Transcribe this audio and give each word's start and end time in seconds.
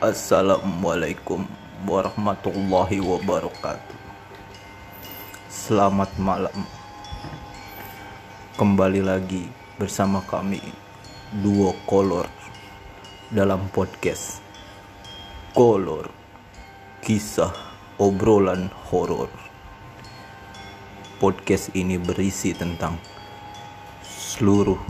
Assalamualaikum 0.00 1.44
warahmatullahi 1.84 3.04
wabarakatuh. 3.04 4.00
Selamat 5.52 6.08
malam. 6.16 6.56
Kembali 8.56 9.04
lagi 9.04 9.44
bersama 9.76 10.24
kami 10.24 10.56
Duo 11.44 11.76
Kolor 11.84 12.24
dalam 13.28 13.68
podcast 13.76 14.40
Kolor 15.52 16.08
Kisah 17.04 17.52
Obrolan 18.00 18.72
Horor. 18.88 19.28
Podcast 21.20 21.76
ini 21.76 22.00
berisi 22.00 22.56
tentang 22.56 22.96
seluruh 24.00 24.80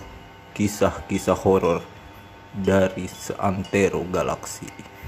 kisah-kisah 0.55 1.35
horor 1.35 1.83
dari 2.55 3.11
seantero 3.11 4.07
galaksi. 4.07 5.00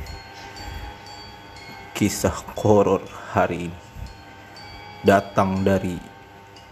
Kisah 1.93 2.33
horor 2.57 3.05
hari 3.37 3.69
ini 3.69 3.79
datang 5.05 5.61
dari 5.61 6.01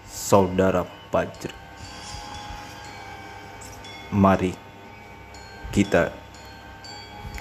saudara 0.09 0.89
Pajr. 1.13 1.53
Mari 4.17 4.57
kita 5.71 6.11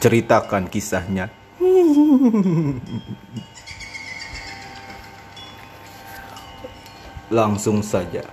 ceritakan 0.04 0.68
kisahnya. 0.68 1.32
Langsung 7.40 7.80
saja. 7.80 8.28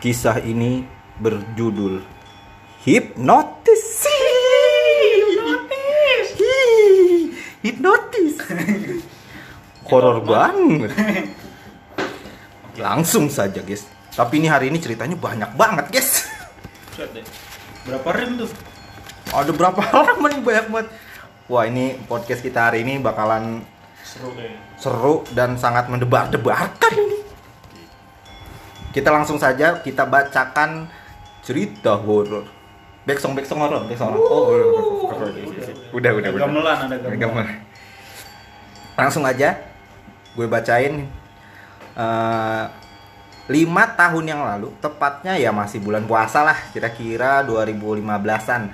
Kisah 0.00 0.40
ini 0.46 0.86
berjudul 1.18 2.00
Hipnotis. 2.86 4.06
Hipnotis. 7.58 8.37
Horor 9.84 10.18
banget. 10.20 10.92
Langsung 12.76 13.26
saja, 13.28 13.58
guys. 13.58 13.88
Tapi 14.12 14.38
ini 14.38 14.46
hari 14.46 14.68
ini 14.68 14.78
ceritanya 14.78 15.14
banyak 15.14 15.50
banget, 15.54 15.86
guys. 15.90 16.26
Berapa 17.84 18.08
rem 18.12 18.36
tuh? 18.36 18.50
Ada 19.28 19.52
berapa 19.52 19.80
halaman 19.92 20.30
nih 20.34 20.42
banyak 20.42 20.66
banget. 20.68 20.88
Wah, 21.46 21.64
ini 21.64 21.96
podcast 22.04 22.40
kita 22.40 22.68
hari 22.68 22.82
ini 22.82 23.00
bakalan 23.00 23.64
Seru 24.04 24.32
deh. 24.34 24.52
seru 24.76 25.14
dan 25.32 25.56
sangat 25.56 25.88
mendebar-debarkan 25.88 26.92
ini. 26.94 27.18
Kita 28.88 29.08
langsung 29.08 29.36
saja 29.36 29.80
kita 29.80 30.04
bacakan 30.04 30.88
cerita 31.40 31.96
horor. 31.96 32.44
Backsong 33.04 33.32
backsong 33.32 33.60
horor, 33.60 33.84
backsong 33.84 34.12
horor. 34.12 34.28
Oh, 34.28 35.12
udah, 35.12 35.32
udah, 35.32 35.40
udah, 35.92 36.10
Ada 36.12 36.28
udah. 36.28 36.32
gamelan, 36.40 36.78
ada 36.88 37.16
gamelan. 37.16 37.48
Langsung 38.98 39.22
aja 39.22 39.54
gue 40.34 40.46
bacain 40.46 41.06
eh, 41.94 42.64
lima 43.48 43.84
tahun 43.96 44.24
yang 44.28 44.42
lalu, 44.44 44.68
tepatnya 44.76 45.40
ya 45.40 45.48
masih 45.48 45.80
bulan 45.80 46.04
puasa 46.04 46.44
lah, 46.44 46.58
kira-kira 46.68 47.40
2015-an. 47.48 48.68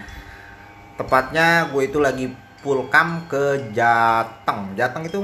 Tepatnya 0.99 1.71
gue 1.71 1.83
itu 1.87 2.03
lagi 2.03 2.27
pulkam 2.59 3.23
ke 3.31 3.71
Jateng. 3.71 4.75
Jateng 4.75 5.07
itu 5.07 5.23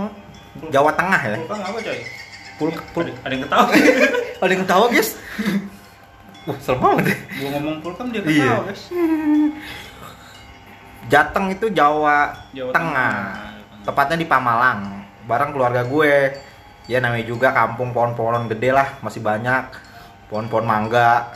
Jawa 0.70 0.94
Tengah 0.94 1.20
ya. 1.24 1.36
Pulkam 1.42 1.58
apa 1.66 1.78
coy? 1.82 1.98
Pul, 2.60 2.70
pul, 2.92 3.04
Ada, 3.08 3.12
ada 3.24 3.32
yang 3.34 3.42
ketawa. 3.48 3.66
ada 4.44 4.50
yang 4.52 4.62
ketawa 4.68 4.86
guys 4.92 5.10
wah 6.48 6.56
serem 6.56 6.80
banget 6.80 7.16
Gua 7.36 7.48
ngomong 7.52 7.76
pulkam 7.84 8.06
dia 8.12 8.20
Iya. 8.20 8.28
ketawa 8.28 8.62
guys. 8.68 8.82
Jateng 11.10 11.46
itu 11.50 11.66
Jawa, 11.74 12.18
Jawa 12.54 12.70
Tengah. 12.70 13.14
Tengah. 13.18 13.49
Tepatnya 13.84 14.16
di 14.20 14.26
Pamalang 14.28 15.00
bareng 15.30 15.54
keluarga 15.54 15.82
gue. 15.86 16.14
Ya 16.90 16.98
namanya 16.98 17.22
juga 17.22 17.54
kampung 17.54 17.94
pohon-pohonan 17.94 18.50
gede 18.50 18.74
lah 18.74 18.98
masih 18.98 19.22
banyak. 19.22 19.70
Pohon-pohon 20.26 20.66
mangga. 20.66 21.30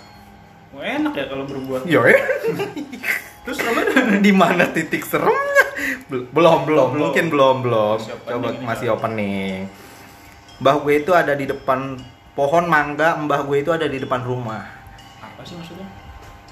Wah, 0.75 0.83
enak 0.83 1.15
ya 1.15 1.25
kalau 1.31 1.47
berbuat. 1.47 1.87
ya 1.87 2.03
Terus 3.47 3.59
di 4.27 4.33
mana 4.35 4.67
titik 4.75 5.07
seremnya? 5.07 5.67
Bel- 6.11 6.27
belum 6.35 6.67
belum. 6.67 6.89
Belum. 6.91 7.03
mungkin 7.07 7.25
belum 7.31 7.57
belum. 7.63 7.99
Masih 8.03 8.19
coba 8.27 8.49
masih 8.67 8.87
Kak. 8.91 8.95
opening. 8.99 9.59
Mbah 10.59 10.77
gue 10.83 10.95
itu 10.99 11.13
ada 11.15 11.35
di 11.39 11.47
depan 11.47 11.99
pohon 12.35 12.65
mangga 12.67 13.15
mbah 13.15 13.47
gue 13.47 13.63
itu 13.63 13.71
ada 13.71 13.87
di 13.87 14.03
depan 14.03 14.27
rumah. 14.27 14.67
Apa 15.23 15.47
sih 15.47 15.55
maksudnya? 15.55 15.87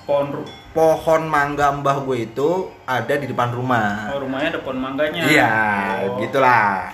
Pohon 0.07 0.31
pohon 0.73 1.23
mangga 1.25 1.69
mbah 1.71 2.01
gue 2.03 2.25
itu 2.25 2.51
ada 2.83 3.13
di 3.13 3.27
depan 3.27 3.53
rumah. 3.53 4.09
Oh, 4.11 4.21
rumahnya 4.21 4.57
ada 4.57 4.61
pohon 4.61 4.79
mangganya. 4.79 5.21
Iya, 5.23 5.53
Oh. 6.03 6.17
gitulah. 6.19 6.93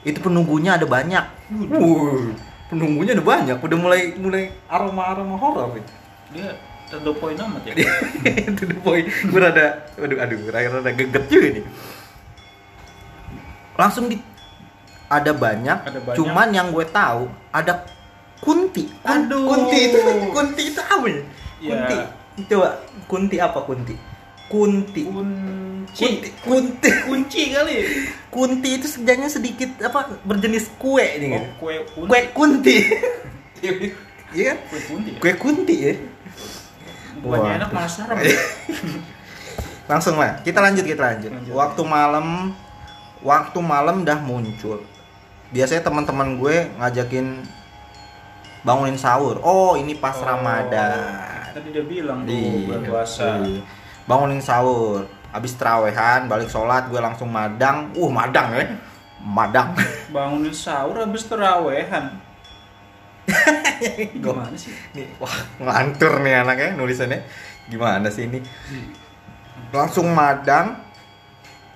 Itu 0.00 0.18
penunggunya 0.20 0.74
ada 0.74 0.86
banyak. 0.86 1.24
Wuh, 1.68 2.30
penunggunya 2.66 3.12
ada 3.12 3.22
banyak. 3.22 3.56
Udah 3.58 3.76
mulai 3.76 4.14
mulai 4.14 4.54
aroma-aroma 4.66 5.34
horor 5.34 5.74
nih. 5.74 5.84
Dia 6.30 6.48
terdo 6.86 7.10
poin 7.12 7.34
amat 7.34 7.62
ya. 7.66 7.74
itu 8.50 8.62
the 8.64 8.76
point. 8.80 9.06
Gue 9.06 9.38
rada, 9.38 9.90
aduh, 9.94 10.18
aduh, 10.18 10.38
rada, 10.48 10.68
rada 10.78 10.90
geget 10.90 11.24
juga 11.26 11.48
nih. 11.52 11.64
Langsung 13.74 14.06
di 14.06 14.16
ada 15.06 15.32
banyak, 15.32 15.78
Ada 15.84 15.98
banyak. 16.00 16.16
cuman 16.16 16.48
yang 16.50 16.70
gue 16.70 16.86
tahu 16.86 17.26
ada 17.50 17.82
kunti. 18.38 18.86
Kun- 19.02 19.26
Aduh. 19.26 19.42
Kunti 19.44 19.78
itu, 19.84 19.98
kunti 20.30 20.62
itu 20.70 20.80
apa 20.80 21.06
ya? 21.06 21.20
Ya. 21.60 22.06
Kunti. 22.30 22.46
Coba, 22.46 22.68
kunti 23.06 23.36
apa 23.36 23.58
kunti? 23.62 23.94
Kunti. 24.46 25.02
Kunci. 25.06 26.00
Kunti, 26.00 26.28
kunti, 26.42 26.90
Kunci 27.08 27.42
kali. 27.50 27.76
kunti 28.30 28.68
itu 28.78 28.86
sebenarnya 28.86 29.26
sedikit 29.26 29.70
apa 29.82 30.22
berjenis 30.22 30.70
kue 30.78 31.02
nih 31.18 31.28
Oh, 31.28 31.34
kan? 31.34 31.44
kue 31.58 31.74
kunci. 31.90 32.08
Kue 32.08 32.20
kunti. 32.32 32.76
Iya 34.30 34.54
kan? 34.54 34.58
Kue 34.70 34.80
kunti. 34.86 35.10
Ya? 35.10 35.18
Kue 35.18 35.32
kunti 35.34 35.74
ya. 35.82 35.94
Bukannya 37.20 37.50
enak 37.58 37.70
malah 37.74 37.90
serem. 37.90 38.16
Langsung 39.90 40.14
lah, 40.16 40.38
kita 40.46 40.62
lanjut 40.62 40.86
kita 40.86 41.02
lanjut. 41.02 41.30
Lanjut. 41.34 41.50
Waktu 41.52 41.82
malam, 41.82 42.54
waktu 43.26 43.58
malam 43.58 44.06
dah 44.06 44.22
muncul. 44.22 44.86
Biasanya 45.50 45.82
teman-teman 45.82 46.38
gue 46.38 46.70
ngajakin 46.78 47.42
bangunin 48.62 48.94
sahur. 48.94 49.42
Oh 49.42 49.74
ini 49.74 49.98
pas 49.98 50.14
Oh, 50.14 50.22
Ramadan. 50.22 51.39
Tadi 51.50 51.68
dia 51.70 51.84
bilang 51.84 52.22
tuh 52.24 52.32
Iya, 52.32 52.66
bulan 52.66 52.82
puasa. 52.86 53.28
iya. 53.42 53.60
Bangunin 54.06 54.42
sahur. 54.42 55.06
Habis 55.30 55.54
terawehan, 55.54 56.26
balik 56.26 56.50
sholat, 56.50 56.90
gue 56.90 56.98
langsung 56.98 57.30
madang. 57.30 57.94
Uh 57.94 58.10
madang 58.10 58.50
ya, 58.50 58.66
madang. 59.22 59.74
Bangunin 60.14 60.50
sahur 60.50 60.98
habis 60.98 61.22
terawehan. 61.26 62.18
Gimana 64.22 64.56
sih? 64.58 64.74
Nih, 64.92 65.06
wah 65.22 65.30
ngelantur 65.62 66.18
nih 66.20 66.42
anaknya 66.42 66.74
nulisannya. 66.74 67.22
Gimana 67.70 68.10
sih 68.10 68.26
ini? 68.26 68.42
Langsung 69.70 70.10
madang. 70.10 70.82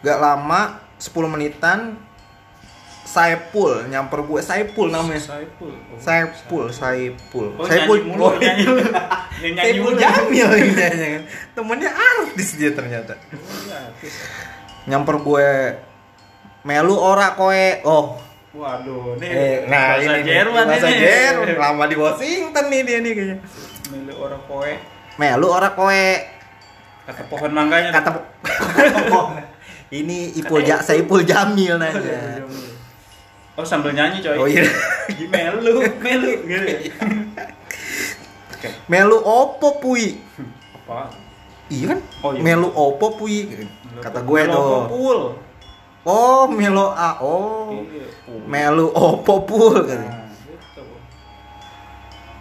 Gak 0.02 0.18
lama 0.20 0.82
10 0.98 1.14
menitan 1.30 1.96
Saipul 3.04 3.84
nyamper 3.92 4.24
gue. 4.24 4.40
Saipul 4.40 4.88
namanya. 4.88 5.20
Saipul. 5.20 5.70
Oh, 5.70 6.00
Saipul 6.00 6.64
Saipul. 6.72 7.46
Oh, 7.60 7.68
Saipul 7.68 8.00
nyanyi 8.00 8.08
mulu, 8.08 8.24
oh, 8.24 8.32
nyanyi 8.40 8.64
nyanyi 9.44 9.60
Saipul. 9.60 9.92
Jamil 10.00 10.50
jangan 10.72 11.22
temennya 11.52 11.90
artis 11.92 12.48
dia 12.56 12.72
ternyata. 12.72 13.12
Oh, 13.14 13.36
iya, 13.68 13.80
nyamper 14.88 15.20
gue. 15.20 15.48
Melu 16.64 16.96
ora 16.96 17.36
koe. 17.36 17.84
Oh. 17.84 18.16
Waduh, 18.54 19.18
nih 19.18 19.30
eh, 19.34 19.56
nah 19.66 19.98
bahasa 19.98 20.14
ini 20.14 20.30
Jerman 20.30 20.64
bahasa 20.70 20.86
ini. 20.86 21.02
Jerman. 21.02 21.58
Lama 21.66 21.84
di 21.90 21.96
Washington 21.98 22.64
nih 22.70 22.80
dia 22.86 22.98
nih 23.02 23.12
kayaknya. 23.12 23.36
Milik 23.90 24.16
orang 24.16 24.42
kowe. 24.46 24.72
melu 25.20 25.46
ora 25.50 25.68
koe. 25.74 26.06
Kata 27.04 27.22
pohon 27.28 27.50
mangganya. 27.52 27.90
kata 27.92 28.14
ini 29.98 30.38
Ipul 30.38 30.64
ja, 30.64 30.80
Saipul 30.80 31.26
Jamil 31.26 31.76
nanya 31.76 32.46
Oh 33.54 33.62
sambil 33.62 33.90
nyanyi 33.90 34.18
coy. 34.18 34.34
oh 34.34 34.46
iya 34.46 34.66
Melu, 35.32 35.78
melu 36.00 36.30
gitu. 36.50 36.66
ya. 36.66 36.94
melu 38.86 39.16
opo 39.18 39.78
pui 39.78 40.18
Apa? 40.76 41.06
iya 41.68 41.94
kan 41.94 42.00
Oh, 42.20 42.30
iya. 42.32 42.42
melu 42.42 42.68
opo 42.68 43.14
pui 43.14 43.46
kata 43.96 44.20
gue 44.20 44.40
Melu 44.42 44.52
tuh 44.52 44.80
Pul. 44.90 45.20
oh 46.02 46.44
melu 46.46 46.86
a 46.88 47.10
oh 47.18 47.78
Iya, 47.78 48.06
melu 48.42 48.90
opo 48.90 49.34
pul 49.42 49.86
katanya. 49.86 50.10
Nah, 50.10 50.28
gitu. 50.34 50.82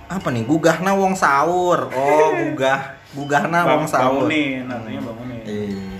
apa 0.09 0.27
nih 0.29 0.43
gugahna 0.43 0.91
wong 0.93 1.13
sahur 1.13 1.87
oh 1.87 2.27
gugah 2.41 2.97
gugahna 3.13 3.59
wong 3.65 3.85
Bang- 3.85 3.91
sahur 3.91 4.25
Bangunin, 4.25 4.65
artinya 4.65 5.01
bangunin. 5.05 5.39
Iya. 5.45 5.99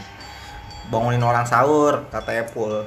bangunin 0.90 1.22
orang 1.22 1.46
sahur 1.46 2.10
kata 2.10 2.32
Epul 2.40 2.82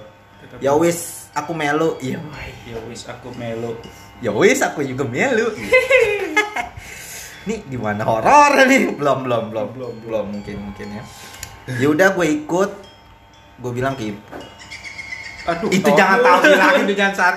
ya 0.58 0.75
wis 0.75 1.25
aku 1.36 1.52
melu 1.52 2.00
iya 2.00 2.18
Ya 2.64 2.80
wis 2.88 3.04
aku 3.04 3.28
melu. 3.36 3.76
ya 4.18 4.32
wis 4.32 4.64
aku 4.64 4.80
juga 4.80 5.04
melu 5.04 5.52
nih 7.46 7.60
di 7.62 7.78
mana 7.78 8.02
horor 8.02 8.56
nih 8.66 8.96
belum 8.96 9.28
belum 9.28 9.44
belum 9.52 9.68
Belum, 9.76 9.94
belum 10.02 10.24
mungkin 10.34 10.56
mungkin 10.66 10.86
ya 10.96 11.02
ya 11.76 11.86
udah 11.92 12.08
gue 12.16 12.26
ikut 12.42 12.70
gue 13.60 13.72
bilang 13.72 13.94
ibu 13.94 14.18
Aduh. 15.46 15.70
itu 15.70 15.86
tahu 15.86 15.94
jangan 15.94 16.18
tahu 16.18 16.38
bilangin 16.42 16.82
itu 16.90 16.94
jangan 16.96 17.14
saat 17.14 17.36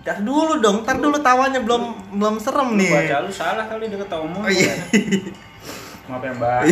Ntar 0.00 0.16
dulu 0.24 0.56
dong, 0.64 0.80
ntar 0.80 0.96
dulu 0.96 1.20
tawanya 1.20 1.60
belum 1.60 2.16
belum 2.16 2.40
serem 2.40 2.72
nih. 2.72 2.88
Baca 2.88 3.20
lu 3.20 3.28
salah 3.28 3.68
kali 3.68 3.84
deket 3.84 4.08
tamu. 4.08 4.32
Oh 4.32 4.48
iya. 4.48 4.72
Maaf 6.10 6.20
ya 6.20 6.32
mbak. 6.34 6.60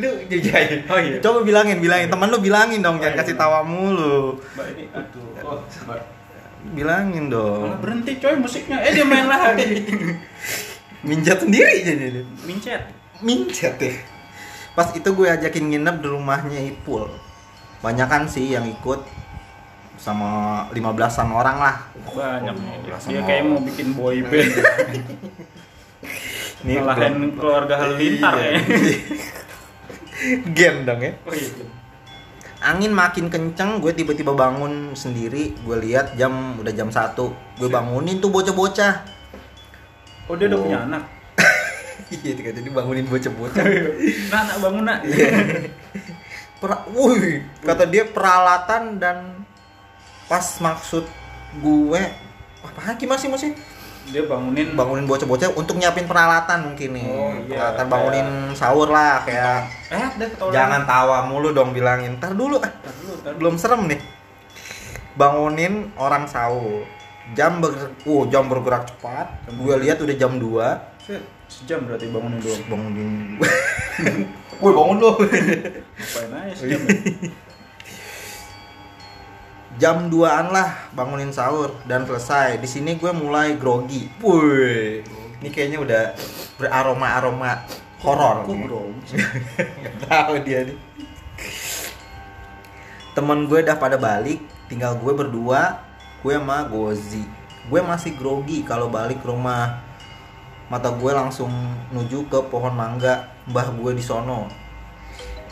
lu 0.00 0.08
jajain. 0.30 0.86
Oh 0.86 0.96
iya. 0.96 1.18
Coba 1.18 1.42
bilangin, 1.42 1.76
bilangin 1.78 2.06
teman 2.06 2.30
lu 2.30 2.38
bilangin 2.38 2.78
dong, 2.78 2.96
jangan 2.96 3.04
Oh, 3.04 3.12
iya. 3.12 3.20
kasih 3.20 3.34
tawa 3.34 3.58
mulu. 3.60 4.38
Mbak 4.54 4.66
ini 4.70 4.84
aduh. 4.94 5.28
Oh, 5.42 5.58
mbak. 5.84 6.00
Bilangin 6.70 7.24
dong. 7.28 7.68
Malah 7.68 7.80
berhenti 7.82 8.12
coy 8.16 8.34
musiknya. 8.38 8.78
Eh 8.80 8.94
dia 8.94 9.02
main 9.02 9.26
lagi. 9.26 9.82
Minjat 11.04 11.42
sendiri 11.42 11.82
jadi 11.82 12.04
dia. 12.08 12.24
Mincet. 12.46 12.80
Minjat 13.20 13.76
ya. 13.76 13.92
Pas 14.72 14.88
itu 14.90 15.04
gue 15.04 15.26
ajakin 15.28 15.68
nginep 15.68 16.00
di 16.00 16.08
rumahnya 16.08 16.58
Ipul. 16.64 17.12
Banyakan 17.78 18.24
sih 18.24 18.48
yang 18.48 18.64
ikut 18.64 19.04
sama 20.00 20.64
15-an 20.72 21.28
orang 21.30 21.56
lah. 21.58 21.76
Banyak 22.08 22.54
nih. 22.56 22.72
Oh, 22.72 22.78
Dia 22.80 22.96
sama- 22.96 23.26
kayak 23.26 23.42
mau 23.44 23.60
bikin 23.60 23.92
boy 23.92 24.22
band. 24.22 24.54
Nih, 26.64 26.80
Ngalahin 26.80 27.36
keluarga 27.36 27.74
Halilintar 27.78 28.34
Iya. 28.34 28.48
ya. 28.48 28.60
Game 30.50 30.78
dong 30.82 31.00
ya. 31.00 31.12
Oh 31.22 31.32
iya. 31.32 31.50
angin 32.64 32.90
makin 32.90 33.28
kenceng 33.28 33.76
gue 33.76 33.92
tiba-tiba 33.92 34.32
bangun 34.32 34.96
sendiri 34.96 35.52
gue 35.58 35.76
lihat 35.78 36.16
jam 36.16 36.32
udah 36.56 36.72
jam 36.72 36.88
satu 36.88 37.28
gue 37.54 37.68
bangunin 37.68 38.16
tuh 38.18 38.32
bocah-bocah 38.32 39.04
Oh 40.24 40.32
dia 40.32 40.48
udah 40.48 40.56
Oh. 40.56 40.64
punya 40.64 40.80
anak. 40.82 41.04
iya 42.16 42.32
jadi 42.32 42.64
bangunin 42.66 43.04
bocah-bocah 43.04 43.60
Nah, 44.32 44.38
anak 44.40 44.56
bangun 44.58 44.80
nak. 44.82 44.98
Iya. 45.04 45.28
pra 46.56 46.88
wih 46.88 47.44
kata 47.60 47.84
dia 47.84 48.08
peralatan 48.08 48.96
dan 48.96 49.44
pas 50.24 50.56
maksud 50.56 51.04
gue 51.54 52.02
apa 52.62 52.80
lagi 52.82 53.04
masih 53.04 53.28
masih 53.28 53.52
Dia 54.04 54.22
bangunin 54.22 54.72
bangunin 54.72 55.04
bocah-bocah 55.04 55.52
untuk 55.52 55.74
nyiapin 55.74 56.04
peralatan 56.04 56.58
mungkin 56.66 56.90
nih 56.92 57.06
Oh, 57.06 57.32
iya. 57.40 57.48
peralatan 57.48 57.86
bangunin 57.88 58.28
sahur 58.52 58.88
lah 58.88 59.24
kayak 59.24 59.64
Eh, 59.88 60.08
ketahuan. 60.18 60.52
jangan 60.52 60.82
tawa 60.84 61.24
mulu 61.24 61.50
dong 61.50 61.70
bilangin 61.70 62.14
ntar 62.14 62.32
dulu 62.32 62.58
ah 62.58 62.68
dulu. 62.94 63.14
belum 63.34 63.54
serem 63.54 63.86
nih 63.86 64.00
bangunin 65.14 65.74
orang 65.94 66.26
sahur 66.26 66.84
jam 67.32 67.56
ber 67.58 67.72
oh, 68.04 68.26
jam 68.26 68.44
bergerak 68.44 68.84
cepat 68.86 69.26
gue 69.48 69.74
lihat 69.78 69.96
udah 69.98 70.14
jam 70.14 70.36
2 70.36 70.44
Set, 71.00 71.20
Sejam 71.46 71.84
berarti 71.84 72.08
bangunin 72.08 72.38
doang. 72.38 72.62
bangunin 72.66 73.10
gue 74.60 74.70
bangun 74.70 74.96
lo 74.98 75.10
Ngapain 75.16 76.32
aja 76.34 76.52
sejam 76.54 76.80
ya? 76.82 76.92
jam 79.76 80.06
2an 80.06 80.54
lah 80.54 80.90
bangunin 80.94 81.34
sahur 81.34 81.74
dan 81.86 82.06
selesai. 82.06 82.62
Di 82.62 82.68
sini 82.70 82.94
gue 82.94 83.10
mulai 83.10 83.58
grogi. 83.58 84.06
Woi 84.22 85.02
ini 85.44 85.52
kayaknya 85.52 85.78
udah 85.84 86.04
beraroma 86.56 87.08
aroma 87.20 87.50
horor 88.00 88.48
bro? 88.48 88.88
Nggak 89.80 89.96
tahu 90.08 90.34
dia 90.40 90.64
nih. 90.64 90.78
Temen 93.12 93.46
gue 93.46 93.60
udah 93.60 93.76
pada 93.76 94.00
balik 94.00 94.40
tinggal 94.72 94.96
gue 94.96 95.12
berdua 95.12 95.84
gue 96.24 96.32
sama 96.32 96.64
Gozi. 96.64 97.28
Gue 97.68 97.84
masih 97.84 98.16
grogi 98.16 98.64
kalau 98.64 98.88
balik 98.88 99.20
ke 99.20 99.28
rumah. 99.28 99.84
Mata 100.72 100.88
gue 100.88 101.12
langsung 101.12 101.52
nuju 101.92 102.24
ke 102.32 102.40
pohon 102.48 102.72
mangga 102.72 103.28
mbah 103.44 103.68
gue 103.76 103.92
di 103.92 104.00
sono 104.00 104.63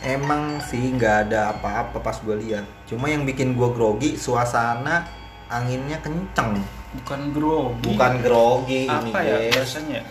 emang 0.03 0.59
sih 0.59 0.91
nggak 0.93 1.31
ada 1.31 1.55
apa-apa 1.55 1.97
pas 1.97 2.19
gue 2.19 2.35
lihat. 2.37 2.67
Cuma 2.85 3.07
yang 3.07 3.23
bikin 3.23 3.55
gue 3.55 3.69
grogi 3.71 4.19
suasana 4.19 5.07
anginnya 5.47 5.97
kenceng. 6.03 6.59
Bukan 6.93 7.33
grogi. 7.33 7.89
bukan 7.89 8.13
grogi 8.21 8.81
ini 8.85 8.93
apa 8.93 9.17
ya 9.23 9.35
guys 9.39 9.53
biasanya? 9.57 10.01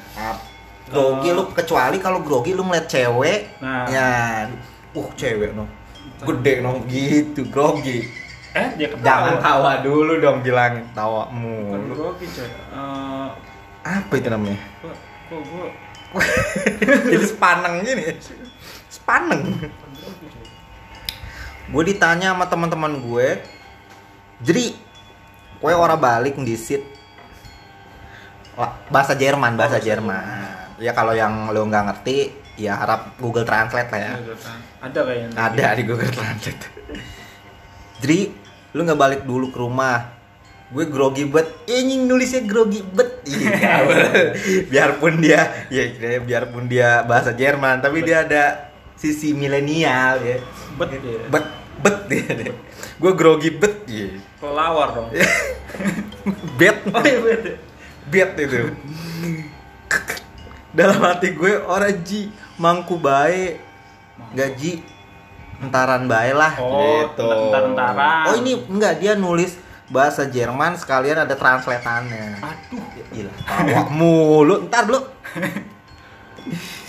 Grogi 0.90 1.28
lu 1.30 1.42
kecuali 1.54 1.96
kalau 2.02 2.24
grogi 2.26 2.50
lu 2.52 2.66
ngeliat 2.66 2.90
cewek 2.90 3.40
Nah. 3.62 3.86
ya 3.86 4.08
uh 4.92 5.08
cewek 5.14 5.54
no 5.54 5.68
gede 6.26 6.58
no 6.58 6.82
gitu 6.88 7.46
grogi. 7.46 8.02
Eh, 8.52 8.68
dia 8.76 8.92
ketawa. 8.92 9.00
jangan 9.00 9.34
tawa 9.40 9.70
dulu 9.80 10.20
dong 10.20 10.44
bilang 10.44 10.84
tawa 10.92 11.24
Bukan 11.32 11.80
mulu 11.88 11.94
grogi 11.94 12.26
coy. 12.28 12.44
Eh, 12.48 13.28
apa 13.82 14.12
itu 14.12 14.28
namanya? 14.28 14.58
Kok 14.82 14.94
kok 15.30 15.40
gua 15.48 15.68
jadi 17.08 17.24
sepaneng 17.24 17.80
gini 17.80 18.04
sepaneng 18.92 19.72
gue 21.72 21.82
ditanya 21.88 22.36
sama 22.36 22.44
teman-teman 22.44 23.00
gue 23.00 23.40
jadi 24.44 24.76
kue 25.64 25.72
orang 25.72 25.96
balik 25.96 26.36
di 26.36 26.58
sit 26.58 26.92
bahasa 28.92 29.16
Jerman 29.16 29.56
bahasa 29.56 29.80
Jerman. 29.80 30.76
Ya 30.82 30.92
kalau 30.92 31.14
yang 31.16 31.52
lo 31.54 31.64
nggak 31.64 31.84
ngerti 31.88 32.16
ya 32.58 32.76
harap 32.76 33.16
Google 33.16 33.46
Translate 33.46 33.88
lah 33.88 34.00
ya. 34.00 34.12
Ada 34.82 35.00
kayaknya. 35.06 35.28
ada 35.38 35.66
di 35.78 35.82
Google 35.86 36.12
Translate. 36.12 36.66
Jadi 38.02 38.18
lu 38.74 38.80
nggak 38.84 39.00
balik 39.00 39.20
dulu 39.24 39.48
ke 39.54 39.58
rumah. 39.60 40.20
Gue 40.72 40.88
grogi 40.88 41.28
bet. 41.28 41.68
Ini 41.68 42.00
nulisnya 42.08 42.44
grogi 42.48 42.80
bet. 42.80 43.24
Iya 43.28 43.86
biarpun 44.72 45.20
dia 45.20 45.68
ya 45.70 45.84
biarpun 46.20 46.66
dia 46.66 47.04
bahasa 47.06 47.30
Jerman 47.30 47.78
tapi 47.84 48.02
dia 48.02 48.24
ada 48.26 48.71
sisi 49.02 49.34
milenial 49.34 50.22
ya 50.22 50.38
Bet 50.78 50.94
dia. 50.94 51.26
bet 51.26 51.46
bet 51.82 51.96
dia 52.06 52.54
gue 52.96 53.12
grogi 53.12 53.50
bet 53.50 53.82
ya 53.84 54.14
Pelawar 54.38 54.94
dong. 54.94 55.10
bet 56.58 56.78
Oh 56.87 57.02
iya 57.02 57.19
beda. 57.19 57.52
bet 58.06 58.31
itu 58.37 58.58
dalam 60.70 61.02
hati 61.02 61.34
gue 61.34 61.52
orang 61.60 61.99
ji 62.00 62.31
mangku 62.56 62.96
bae 62.96 63.58
gaji 64.32 64.81
entaran 65.58 66.06
bae 66.06 66.31
lah 66.31 66.55
Oh, 66.58 67.02
gitu. 67.05 67.22
entar-entaran. 67.22 68.25
Oh 68.26 68.34
ini 68.37 68.55
enggak 68.66 68.98
dia 68.98 69.14
nulis 69.14 69.58
bahasa 69.87 70.25
Jerman 70.25 70.75
sekalian 70.75 71.20
ada 71.20 71.34
translatannya. 71.34 72.40
Aduh. 72.40 72.82
Gila, 73.12 73.31
tawa 73.44 73.82
mulu. 73.88 74.66
Ntar 74.66 74.88
lu. 74.88 74.98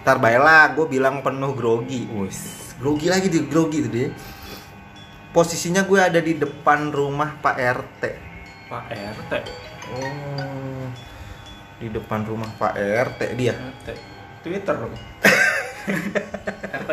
Ntar 0.00 0.16
bae 0.16 0.40
lah, 0.40 0.72
gue 0.72 0.86
bilang 0.88 1.20
penuh 1.20 1.52
grogi. 1.52 2.08
Wis, 2.08 2.72
grogi 2.80 3.12
lagi 3.12 3.28
dia, 3.28 3.44
grogi 3.44 3.84
tuh 3.84 3.92
dia. 3.92 4.08
Posisinya 5.30 5.84
gue 5.86 6.00
ada 6.00 6.18
di 6.18 6.34
depan 6.34 6.90
rumah 6.90 7.38
Pak 7.38 7.56
RT. 7.56 8.02
Pak 8.66 8.84
RT. 8.90 9.32
Oh, 9.92 10.88
di 11.78 11.86
depan 11.92 12.24
rumah 12.24 12.50
Pak 12.56 12.74
RT 12.80 13.20
dia. 13.36 13.54
RT. 13.54 13.88
Twitter 14.40 14.74
dong. 14.74 14.96
RT. 16.80 16.90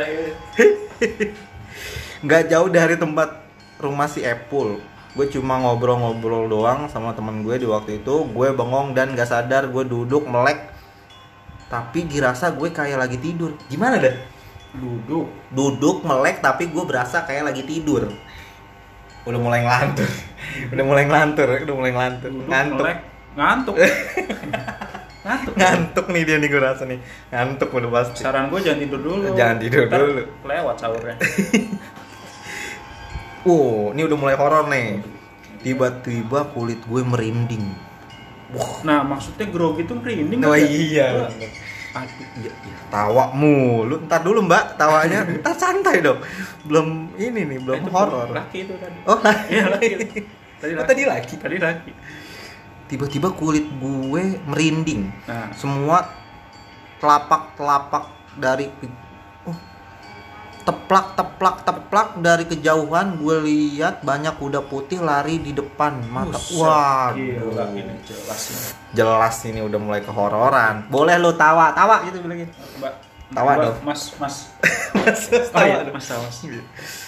nggak 2.18 2.50
jauh 2.50 2.70
dari 2.74 2.98
tempat 2.98 3.46
rumah 3.78 4.10
si 4.10 4.26
Epul 4.26 4.82
gue 5.14 5.26
cuma 5.34 5.62
ngobrol-ngobrol 5.62 6.50
doang 6.50 6.90
sama 6.90 7.14
temen 7.14 7.46
gue 7.46 7.62
di 7.62 7.68
waktu 7.70 8.02
itu 8.02 8.26
gue 8.26 8.48
bengong 8.54 8.94
dan 8.98 9.14
gak 9.14 9.30
sadar 9.30 9.70
gue 9.70 9.86
duduk 9.86 10.26
melek 10.26 10.77
tapi 11.68 12.08
dirasa 12.08 12.56
gue 12.56 12.72
kayak 12.72 12.98
lagi 13.00 13.18
tidur 13.20 13.56
gimana 13.68 14.00
dah 14.00 14.16
Duduk. 14.78 15.28
duduk 15.52 16.06
melek 16.06 16.44
tapi 16.44 16.70
gue 16.70 16.84
berasa 16.86 17.24
kayak 17.28 17.52
lagi 17.52 17.64
tidur 17.68 18.08
udah 19.28 19.40
mulai 19.40 19.64
ngelantur 19.64 20.08
udah 20.74 20.86
mulai 20.88 21.04
ngelantur 21.04 21.48
udah 21.52 21.76
mulai 21.76 21.92
ngelantur 21.92 22.30
Duduk 22.32 22.48
ngantuk 22.48 22.86
melek. 22.88 23.00
Ngantuk. 23.38 23.76
Ngantuk. 25.28 25.54
ngantuk 25.60 26.06
nih 26.08 26.24
dia 26.24 26.38
nih 26.40 26.48
gue 26.48 26.62
rasa 26.64 26.88
nih 26.88 27.04
ngantuk 27.36 27.70
udah 27.76 27.92
pasti 27.92 28.24
Saran 28.24 28.48
gue 28.48 28.64
jangan 28.64 28.80
tidur 28.80 29.00
dulu. 29.04 29.36
Jangan 29.36 29.58
tidur 29.60 29.84
Ntar 29.92 30.00
dulu. 30.00 30.24
Lewat 30.48 30.76
sahurnya. 30.80 31.16
uh 33.44 33.80
ini 33.94 34.02
udah 34.08 34.18
mulai 34.18 34.36
horor 34.40 34.72
nih 34.72 35.04
tiba-tiba 35.68 36.48
kulit 36.56 36.80
gue 36.88 37.02
merinding 37.04 37.68
Nah, 38.84 39.04
maksudnya 39.04 39.46
grogi 39.52 39.84
itu 39.84 39.92
merinding 39.92 40.40
Oh 40.42 40.56
iya. 40.56 41.28
Aduh. 41.92 42.26
Ya, 42.40 42.52
ya, 42.54 42.76
tawa 42.88 43.34
mulu. 43.34 44.06
Ntar 44.06 44.22
dulu 44.24 44.46
mbak, 44.46 44.78
tawanya. 44.78 45.26
Ntar 45.42 45.56
santai 45.58 46.00
dong. 46.00 46.22
Belum 46.64 47.12
ini 47.18 47.44
nih, 47.44 47.58
belum 47.60 47.90
horor. 47.90 48.32
Laki 48.32 48.70
itu 48.70 48.74
tadi. 48.78 48.98
Oh, 49.04 49.18
Iya, 49.50 49.66
laki. 49.74 49.88
Tadi 50.58 50.74
Oh, 50.74 50.82
laki. 50.82 50.90
tadi 50.90 51.02
laki. 51.06 51.34
Tadi 51.38 51.58
laki. 51.58 51.92
Tiba-tiba 52.88 53.30
kulit 53.30 53.68
gue 53.78 54.24
merinding. 54.42 55.06
Nah, 55.28 55.54
Semua 55.54 56.02
telapak-telapak 56.98 58.10
dari 58.34 58.70
teplak 60.68 61.16
teplak 61.16 61.64
teplak 61.64 62.10
dari 62.18 62.44
kejauhan 62.44 63.16
gue 63.16 63.36
lihat 63.40 64.04
banyak 64.04 64.36
kuda 64.36 64.60
putih 64.62 65.00
lari 65.00 65.40
di 65.40 65.52
depan 65.52 66.04
mata 66.06 66.36
wah 66.54 67.16
Gila 67.16 67.72
ini 67.72 67.96
jelas 68.04 68.42
ini. 68.46 68.68
jelas 68.94 69.36
ini 69.42 69.60
udah 69.62 69.80
mulai 69.80 70.04
kehororan 70.04 70.84
boleh 70.88 71.16
lu 71.16 71.32
tawa 71.34 71.72
tawa 71.72 72.04
gitu 72.04 72.20
bilangin 72.20 72.52
Mbak, 72.78 72.94
Tawa 73.30 73.52
Mbak, 73.54 73.64
dong. 73.66 73.78
Mas, 73.84 74.02
Mas. 74.18 74.36
Mas, 74.94 75.20
Oh 75.50 75.60
iya, 75.62 75.84
tawa. 75.84 75.92
Mas 75.92 76.06
tawa. 76.06 76.28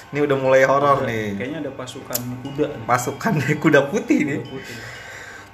ini 0.10 0.20
udah 0.20 0.38
mulai 0.38 0.64
horor 0.64 1.04
nih 1.04 1.36
Kayaknya 1.36 1.60
ada 1.62 1.72
pasukan 1.74 2.20
kuda. 2.42 2.66
nih. 2.70 2.86
pasukan 2.86 3.34
kuda 3.64 3.82
putih 3.88 4.20
nih 4.24 4.40
Kuda 4.40 4.50
putih. 4.50 4.76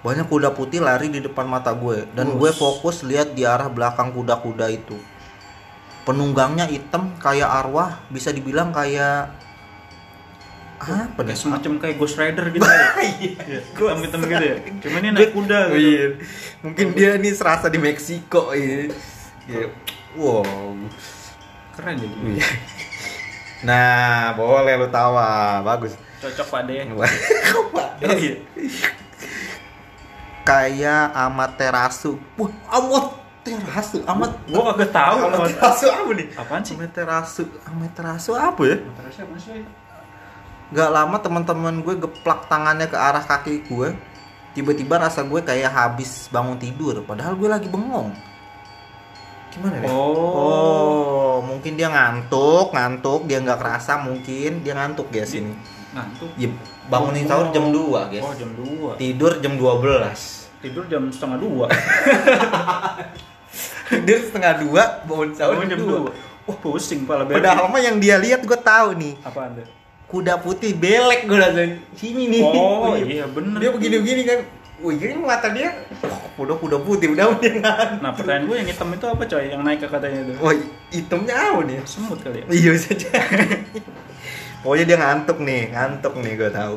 banyak 0.02 0.26
kuda 0.26 0.50
putih 0.52 0.80
lari 0.80 1.10
di 1.10 1.18
depan 1.20 1.46
mata 1.46 1.74
gue 1.74 2.06
dan 2.12 2.30
Bus. 2.30 2.38
gue 2.38 2.52
fokus 2.56 3.02
lihat 3.02 3.34
di 3.34 3.42
arah 3.42 3.66
belakang 3.68 4.10
kuda-kuda 4.12 4.70
itu 4.70 4.94
penunggangnya 6.06 6.70
hitam 6.70 7.18
kayak 7.18 7.50
arwah 7.50 7.98
bisa 8.14 8.30
dibilang 8.30 8.70
kayak 8.70 9.34
apa 10.76 11.18
Kayak 11.18 11.26
nih 11.26 11.38
semacam 11.40 11.72
kayak 11.82 11.96
Ghost 11.98 12.16
Rider 12.20 12.46
gitu 12.54 12.62
ya. 12.62 12.88
Iya, 13.26 13.60
hitam-hitam 13.66 14.22
gitu 14.28 14.46
ya. 14.46 14.56
Cuman 14.86 15.00
ini 15.02 15.10
naik 15.16 15.32
kuda 15.34 15.60
gitu. 15.72 15.76
iya. 15.82 16.08
mungkin 16.62 16.86
dia 16.94 17.12
nih 17.18 17.34
serasa 17.34 17.72
di 17.72 17.80
Meksiko 17.82 18.54
ini 18.54 18.94
Iya. 19.50 19.68
wow 20.20 20.46
Keren 21.74 21.96
jadi. 21.98 22.16
Iya. 22.38 22.48
nah 23.66 24.36
boleh 24.38 24.78
lu 24.78 24.88
tawa 24.94 25.64
bagus 25.66 25.98
Cocok 26.22 26.48
Pak 26.48 26.62
De. 26.70 26.76
Kok 26.86 27.66
Pak? 27.74 27.90
Oh, 28.06 28.18
iya. 28.18 28.36
kayak 30.46 31.10
amaterasu 31.18 32.20
wah 32.38 33.25
amaterasu 33.48 33.98
amat 34.04 34.32
Gua 34.46 34.62
kagak 34.72 34.92
tahu. 34.92 35.18
amaterasu 35.28 35.86
apa 35.88 36.12
nih 36.12 36.28
Apaan 36.34 36.62
sih? 36.62 36.74
amaterasu 36.74 37.44
amaterasu 37.64 38.32
apa 38.34 38.62
ya 38.64 38.78
Terus 38.82 39.18
apa 39.20 39.36
sih? 39.38 39.62
Gak 40.68 40.90
lama 40.90 41.18
teman-teman 41.18 41.78
gue 41.80 41.94
geplak 41.96 42.50
tangannya 42.50 42.90
ke 42.90 42.98
arah 42.98 43.22
kaki 43.22 43.70
gue. 43.70 43.94
Tiba-tiba 44.52 44.98
rasa 44.98 45.22
gue 45.22 45.38
kayak 45.40 45.70
habis 45.70 46.26
bangun 46.28 46.58
tidur, 46.58 47.06
padahal 47.06 47.38
gue 47.38 47.46
lagi 47.46 47.70
bengong. 47.70 48.10
Gimana 49.54 49.78
ya? 49.78 49.86
Oh. 49.86 50.34
Oh, 50.34 51.36
mungkin 51.46 51.78
dia 51.78 51.86
ngantuk, 51.86 52.74
ngantuk, 52.74 53.30
dia 53.30 53.40
nggak 53.40 53.62
kerasa 53.62 54.02
mungkin 54.02 54.66
dia 54.66 54.74
ngantuk 54.74 55.14
guys 55.14 55.38
ini. 55.38 55.54
Ngantuk. 55.94 56.34
Ya, 56.34 56.50
bangunin 56.88 57.30
sahur 57.30 57.54
jam 57.54 57.70
2 57.70 58.12
guys. 58.12 58.26
Oh, 58.26 58.34
jam 58.34 58.50
2. 58.58 58.98
Tidur 58.98 59.32
jam 59.38 59.54
12. 59.56 60.66
Tidur 60.66 60.84
jam 60.90 61.04
setengah 61.14 61.38
2. 61.38 61.70
Tidur 63.90 64.20
setengah 64.22 64.54
dua, 64.66 64.84
bangun 65.06 65.30
sahur 65.34 65.58
Oh, 65.58 65.66
jam 65.66 65.70
jam 65.78 65.80
2. 65.82 66.10
2. 66.10 66.46
Wah, 66.46 66.58
pusing 66.62 67.10
pala 67.10 67.26
bebek. 67.26 67.42
Padahal 67.42 67.66
mah 67.70 67.82
yang 67.82 67.98
dia 67.98 68.22
lihat 68.22 68.46
gue 68.46 68.60
tahu 68.60 68.94
nih. 68.98 69.14
Apaan 69.26 69.58
tuh? 69.58 69.68
Kuda 70.06 70.38
putih 70.38 70.78
belek 70.78 71.26
gue 71.26 71.38
rasa 71.38 71.62
sini 71.98 72.30
nih. 72.30 72.42
Oh, 72.46 72.94
iya 72.94 73.26
bener. 73.26 73.58
dia 73.58 73.72
begini-begini 73.74 74.22
kan 74.26 74.40
wih 74.76 75.00
ini 75.00 75.16
mata 75.18 75.50
dia 75.50 75.72
oh, 76.04 76.44
udah 76.46 76.56
kuda 76.60 76.78
putih 76.84 77.16
udah 77.16 77.32
udah 77.32 78.04
Nah, 78.04 78.12
pertanyaan 78.12 78.44
gue 78.44 78.56
yang 78.60 78.68
hitam 78.68 78.92
itu 78.92 79.06
apa 79.08 79.24
coy? 79.24 79.48
Yang 79.48 79.62
naik 79.64 79.80
ke 79.80 79.88
katanya 79.88 80.20
itu. 80.28 80.34
wah 80.36 80.54
hitamnya 80.92 81.34
apa 81.34 81.62
nih 81.64 81.78
Semut 81.88 82.20
kali 82.20 82.44
ya? 82.44 82.46
iya 82.52 82.72
saja 82.76 83.10
pokoknya 84.62 84.84
dia 84.84 84.98
ngantuk 85.00 85.38
nih 85.40 85.62
ngantuk 85.72 86.14
nih 86.20 86.34
gue 86.36 86.50
tahu 86.52 86.76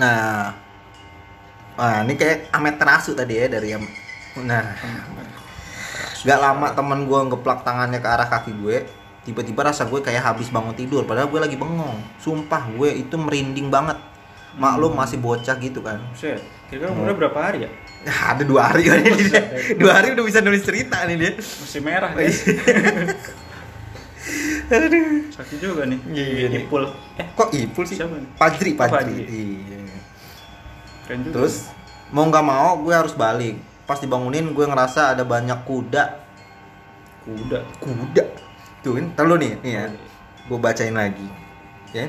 nah 0.00 0.56
nah 1.76 1.96
ini 2.02 2.14
kayak 2.16 2.48
amaterasu 2.50 3.12
tadi 3.14 3.34
ya 3.38 3.46
dari 3.46 3.76
yang 3.76 3.84
nah 4.42 4.74
Gak 6.24 6.40
lama 6.40 6.72
temen 6.72 7.06
gue 7.06 7.20
ngeplak 7.30 7.62
tangannya 7.62 8.00
ke 8.00 8.08
arah 8.08 8.26
kaki 8.26 8.50
gue 8.58 8.82
Tiba-tiba 9.24 9.70
rasa 9.70 9.86
gue 9.86 10.00
kayak 10.00 10.24
habis 10.24 10.50
bangun 10.50 10.74
tidur 10.74 11.04
Padahal 11.04 11.30
gue 11.30 11.38
lagi 11.38 11.54
bengong 11.54 12.00
Sumpah 12.18 12.66
gue 12.74 12.90
itu 12.98 13.14
merinding 13.14 13.70
banget 13.70 14.00
Maklum 14.54 14.94
masih 14.94 15.18
bocah 15.18 15.58
gitu 15.58 15.82
kan. 15.82 15.98
Kira-kira 16.14 16.94
umurnya 16.94 17.18
berapa 17.18 17.34
hari 17.42 17.66
ya? 17.66 17.70
Ada 18.30 18.46
dua 18.46 18.70
hari 18.70 18.86
kan 18.86 19.02
ini 19.02 19.26
dia. 19.26 19.42
Dua 19.74 19.98
hari 19.98 20.14
udah 20.14 20.22
bisa 20.22 20.38
nulis 20.38 20.62
cerita 20.62 21.02
nih 21.10 21.16
dia 21.18 21.32
Masih 21.34 21.82
merah 21.82 22.14
Oh, 22.14 22.18
guys. 22.22 22.38
iya. 22.46 22.54
Aduh 24.78 25.26
Sakit 25.34 25.58
juga 25.58 25.82
nih. 25.90 25.98
Iya 26.06 26.46
nih. 26.54 26.60
Ipul. 26.64 26.86
Eh, 27.18 27.26
Kok 27.34 27.50
Ipul 27.50 27.82
sih? 27.82 27.98
Siapa 27.98 28.14
nih? 28.14 28.30
Pajri, 28.38 28.70
Oh, 28.70 28.76
Pajri. 28.78 28.94
Pajri. 28.94 29.22
Iya. 29.26 29.78
keren 31.04 31.18
juga. 31.26 31.34
Terus 31.34 31.54
mau 32.14 32.24
nggak 32.30 32.46
mau 32.46 32.78
gue 32.78 32.94
harus 32.94 33.12
balik. 33.12 33.58
Pas 33.84 34.00
dibangunin 34.00 34.56
gue 34.56 34.64
ngerasa 34.64 35.12
ada 35.12 35.24
banyak 35.28 35.60
kuda. 35.68 36.04
kuda. 37.24 37.58
Kuda. 37.80 38.24
Tuh 38.80 38.96
kan, 38.96 39.06
terlalu 39.16 39.36
nih, 39.40 39.52
nih 39.60 39.72
ya. 39.76 39.84
Gue 40.48 40.58
bacain 40.60 40.96
lagi. 40.96 41.28
Ya. 41.92 42.08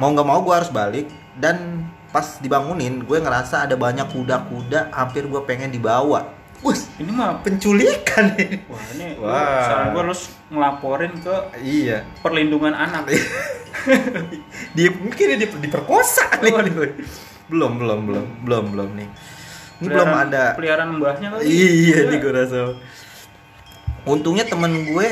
Mau 0.00 0.12
nggak 0.12 0.28
mau 0.28 0.40
gue 0.44 0.52
harus 0.56 0.72
balik 0.72 1.08
dan 1.36 1.84
pas 2.12 2.40
dibangunin 2.40 3.04
gue 3.04 3.18
ngerasa 3.20 3.68
ada 3.68 3.76
banyak 3.76 4.08
kuda-kuda 4.12 4.92
hampir 4.92 5.28
gue 5.28 5.40
pengen 5.44 5.72
dibawa. 5.72 6.32
Wus, 6.64 6.88
Ini 6.96 7.12
mah 7.12 7.44
penculikan 7.44 8.32
nih. 8.32 8.64
Wah, 8.64 8.84
ini 8.96 9.06
Wah. 9.20 9.60
saran 9.68 9.86
gue 9.92 10.02
harus 10.08 10.32
ngelaporin 10.48 11.12
ke 11.20 11.36
Iya. 11.60 12.08
perlindungan 12.24 12.72
anak. 12.72 13.12
dia 14.76 14.88
mungkin 14.88 15.24
dia 15.36 15.48
diperkosa 15.52 16.40
nih. 16.40 16.52
Oh, 16.56 16.64
belum 17.52 17.72
belum 17.78 18.00
belum 18.08 18.26
belum 18.42 18.64
belum 18.72 18.90
nih 18.96 19.08
ini 19.76 19.86
belum 19.86 20.08
ada 20.08 20.56
Peliharaan 20.56 20.90
mbahnya 20.96 21.28
kali. 21.30 21.42
iya 21.44 21.98
nih 22.08 22.18
gue 22.18 22.32
rasa 22.32 22.72
untungnya 24.04 24.44
temen 24.44 24.86
gue 24.86 25.06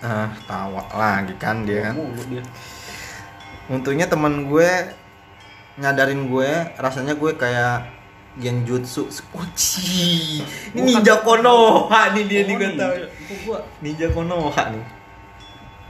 ah 0.00 0.32
tawa 0.44 0.88
lagi 0.90 1.34
kan 1.36 1.68
dia 1.68 1.92
kan 1.92 1.94
untungnya 3.68 4.06
temen 4.06 4.48
gue 4.48 4.70
nyadarin 5.76 6.26
gue 6.26 6.50
rasanya 6.76 7.12
gue 7.12 7.32
kayak 7.34 7.84
genjutsu 8.38 9.10
Uci. 9.34 10.40
ini 10.72 10.80
Bukan. 10.80 10.86
ninja 11.02 11.14
konoha 11.20 12.14
nih 12.14 12.24
dia 12.24 12.40
nih 12.46 12.54
Oh, 12.54 12.58
gue 12.58 12.68
ninja. 12.68 12.80
tahu 12.80 13.56
ninja 13.82 14.06
konoha 14.08 14.62
nih 14.70 14.84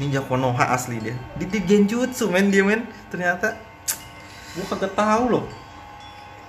ninja 0.00 0.20
konoha 0.24 0.64
asli 0.72 0.96
dia 0.98 1.14
dia, 1.36 1.46
dia 1.46 1.60
genjutsu 1.62 2.26
men 2.26 2.48
dia 2.48 2.64
men 2.64 2.82
ternyata 3.06 3.54
gua 4.50 4.66
kagak 4.66 4.98
tahu 4.98 5.24
loh. 5.30 5.44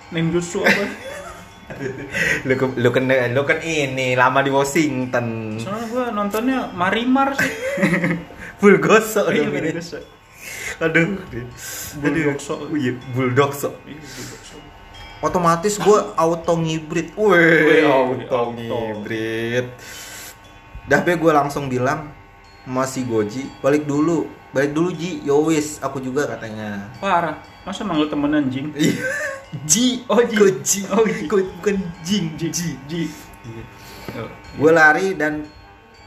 Ninjutsu 0.09 0.65
apa? 0.65 0.83
lu, 2.43 2.53
ke- 2.53 2.75
lu 2.75 2.89
kan 2.89 3.03
lu 3.07 3.41
kan 3.43 3.59
ini 3.59 4.13
lama 4.13 4.39
di 4.39 4.49
Washington. 4.49 5.57
Soalnya 5.57 5.85
gua 5.87 6.05
nontonnya 6.09 6.69
Marimar 6.71 7.33
sih. 7.33 7.51
full 8.59 8.77
gosok 8.77 9.29
Iya, 9.29 9.41
dong 9.43 9.57
ini. 9.57 9.71
aduh. 10.77 11.07
Bulldog 11.97 12.37
sok. 12.37 12.59
Oh 12.63 12.75
iya 12.75 12.93
bulldog 13.11 13.51
sok 13.51 13.73
Iya, 13.83 14.01
otomatis 15.19 15.77
gue 15.77 15.99
auto 16.15 16.53
ngibrit 16.55 17.13
wih 17.13 17.85
auto 17.85 18.25
auto. 18.25 18.57
ngibrit 18.57 19.69
dah 20.83 20.99
be 20.99 21.13
gue 21.13 21.29
langsung 21.29 21.69
bilang 21.69 22.09
masih 22.63 23.05
goji 23.05 23.49
balik 23.59 23.85
dulu. 23.85 24.25
Balik 24.51 24.75
dulu 24.75 24.91
Ji. 24.91 25.23
Yowis. 25.23 25.79
Aku 25.79 25.97
juga 25.97 26.27
katanya. 26.27 26.91
Parah. 26.99 27.39
Masa 27.63 27.81
manggil 27.81 28.11
temen 28.11 28.35
anjing? 28.35 28.67
Iya. 29.51 29.67
Ji. 29.67 29.87
Oh, 30.07 30.19
Ji. 30.23 30.35
Kok 30.35 30.51
Ji. 30.63 30.79
Oh, 30.87 31.03
Ji. 31.03 31.27
Bukan 31.27 31.77
jing 32.07 32.25
Ji. 32.39 32.49
Ji. 32.87 33.03
Oh, 34.15 34.27
gue 34.59 34.71
lari 34.71 35.15
dan 35.15 35.47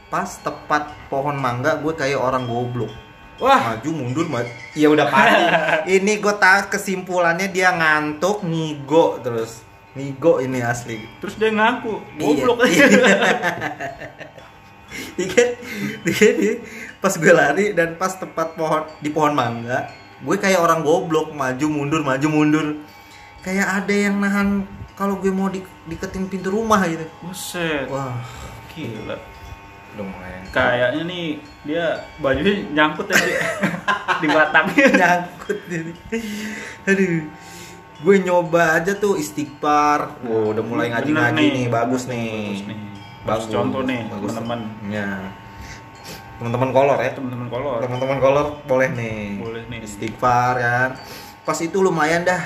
pas 0.09 0.29
tepat 0.41 0.93
pohon 1.09 1.33
mangga 1.37 1.77
gue 1.81 1.93
kayak 1.93 2.17
orang 2.17 2.45
goblok. 2.45 2.93
Wah, 3.35 3.75
maju 3.75 3.89
mundur 3.91 4.25
maju. 4.31 4.47
Ya 4.77 4.87
udah 4.87 5.11
pasti. 5.11 5.43
Ini 5.99 6.23
gue 6.23 6.35
tahu 6.39 6.71
kesimpulannya 6.71 7.51
dia 7.51 7.75
ngantuk 7.75 8.47
ngigo 8.47 9.19
terus. 9.19 9.59
Ngigo 9.95 10.43
ini 10.43 10.59
asli. 10.59 10.99
Terus 11.23 11.35
dia 11.39 11.51
ngaku 11.51 12.19
goblok. 12.19 12.63
Iya. 12.67 12.87
Iya 15.19 15.27
kan? 15.27 15.49
Iya, 16.07 16.29
iya. 16.39 16.53
pas 17.03 17.11
gue 17.19 17.33
lari 17.35 17.75
dan 17.75 17.99
pas 17.99 18.15
tepat 18.15 18.55
pohon 18.55 18.87
di 19.03 19.11
pohon 19.11 19.35
mangga 19.35 19.91
gue 20.23 20.35
kayak 20.39 20.63
orang 20.63 20.79
goblok. 20.87 21.35
Maju 21.35 21.65
mundur 21.67 21.99
maju 21.99 22.27
mundur 22.31 22.65
kayak 23.45 23.67
ada 23.77 23.93
yang 23.95 24.17
nahan 24.17 24.65
kalau 24.93 25.15
gue 25.15 25.29
mau 25.29 25.47
di, 25.47 25.59
diketin 25.85 26.25
pintu 26.25 26.49
rumah 26.49 26.81
gitu 26.83 27.05
Buset. 27.21 27.85
wah 27.87 28.17
Gila. 28.71 29.15
lumayan 29.95 30.41
Kayaknya 30.49 31.01
nih 31.05 31.25
dia 31.63 31.85
bajunya 32.17 32.53
nyangkut 32.69 33.05
tadi 33.05 33.31
di 34.21 34.27
batangnya. 34.27 34.87
nyangkut 35.01 35.57
jadi 35.67 35.91
aduh 36.83 37.23
gue 37.95 38.15
nyoba 38.19 38.75
aja 38.75 38.91
tuh 38.93 39.15
istighfar 39.15 40.19
oh, 40.23 40.51
udah 40.51 40.59
mulai 40.61 40.91
ngaji-ngaji 40.91 41.39
nih. 41.39 41.51
nih 41.55 41.65
bagus 41.69 42.03
nih 42.05 42.27
Bagus 42.51 42.67
nih. 42.67 42.79
Bagus 43.25 43.45
contoh 43.49 43.81
nih, 43.81 44.05
teman-teman. 44.05 44.59
ya 44.87 45.07
teman-teman 46.35 46.69
kolor 46.69 46.99
ya 46.99 47.09
Teman-teman 47.09 47.47
kolor. 47.47 47.79
teman-teman 47.79 48.17
kolor 48.19 48.47
boleh 48.65 48.89
nih 48.91 49.39
Boleh 49.39 49.63
nih. 49.65 49.79
istighfar 49.81 50.53
kan 50.57 50.89
pas 51.41 51.57
itu 51.57 51.77
lumayan 51.79 52.21
dah 52.21 52.41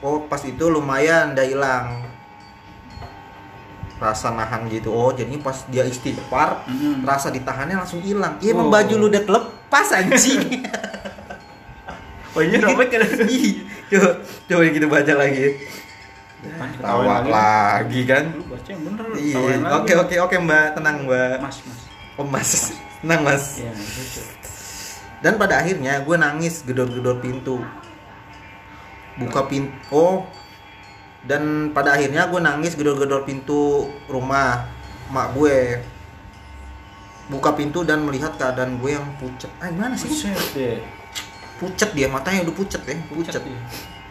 oh 0.00 0.24
pas 0.26 0.40
itu 0.44 0.64
lumayan 0.68 1.32
dah 1.32 1.44
hilang. 1.44 2.04
Rasa 4.00 4.32
nahan 4.32 4.64
gitu. 4.72 4.88
Oh 4.92 5.12
jadi 5.12 5.32
pas 5.40 5.64
dia 5.68 5.84
istighfar 5.84 6.64
Mm-mm. 6.64 7.04
rasa 7.04 7.28
ditahannya 7.28 7.76
langsung 7.76 8.00
hilang. 8.00 8.40
Iya 8.40 8.56
Oh. 8.56 8.72
baju 8.72 8.94
lu 8.96 9.06
udah 9.12 9.24
lepas 9.24 9.88
anjing. 9.92 10.42
Oh 12.30 12.38
iya. 12.46 12.62
robek 12.62 12.94
kan? 12.94 13.02
Coba 13.90 14.22
coba 14.46 14.60
kita 14.70 14.86
baca 14.86 15.12
lagi. 15.18 15.66
Tawa 16.78 17.26
lagi. 17.26 18.00
kan? 18.06 18.30
Lu 18.38 18.46
baca 18.46 18.68
yang 18.70 18.82
bener. 18.86 19.04
iya. 19.18 19.38
oke 19.82 19.92
oke 20.06 20.14
oke 20.30 20.36
mbak. 20.38 20.78
Tenang 20.78 21.10
mbak. 21.10 21.42
Mas, 21.42 21.58
mas. 21.66 21.80
oh 22.14 22.22
mas. 22.22 22.50
Tenang 23.02 23.20
mas. 23.26 23.58
Gitu. 23.58 24.22
dan 25.20 25.36
pada 25.36 25.60
akhirnya 25.60 26.00
gue 26.00 26.16
nangis 26.16 26.64
gedor-gedor 26.64 27.20
pintu 27.20 27.60
buka 29.18 29.48
pintu 29.50 29.74
oh. 29.90 30.28
Dan 31.20 31.74
pada 31.76 32.00
akhirnya 32.00 32.32
gue 32.32 32.40
nangis 32.40 32.72
gedor-gedor 32.72 33.28
pintu 33.28 33.92
rumah 34.08 34.64
mak 35.12 35.36
gue. 35.36 35.84
Buka 37.28 37.54
pintu 37.54 37.84
dan 37.84 38.02
melihat 38.02 38.34
keadaan 38.40 38.80
gue 38.80 38.96
yang 38.96 39.06
pucet. 39.20 39.50
Ah 39.60 39.68
gimana 39.68 39.94
sih? 39.94 40.08
Buset 40.08 40.36
deh. 40.56 40.80
pucet 41.60 41.92
dia 41.92 42.08
matanya 42.08 42.48
udah 42.48 42.56
pucet 42.56 42.80
ya. 42.88 42.96
Pucet, 43.04 43.36
Pucet. 43.36 43.44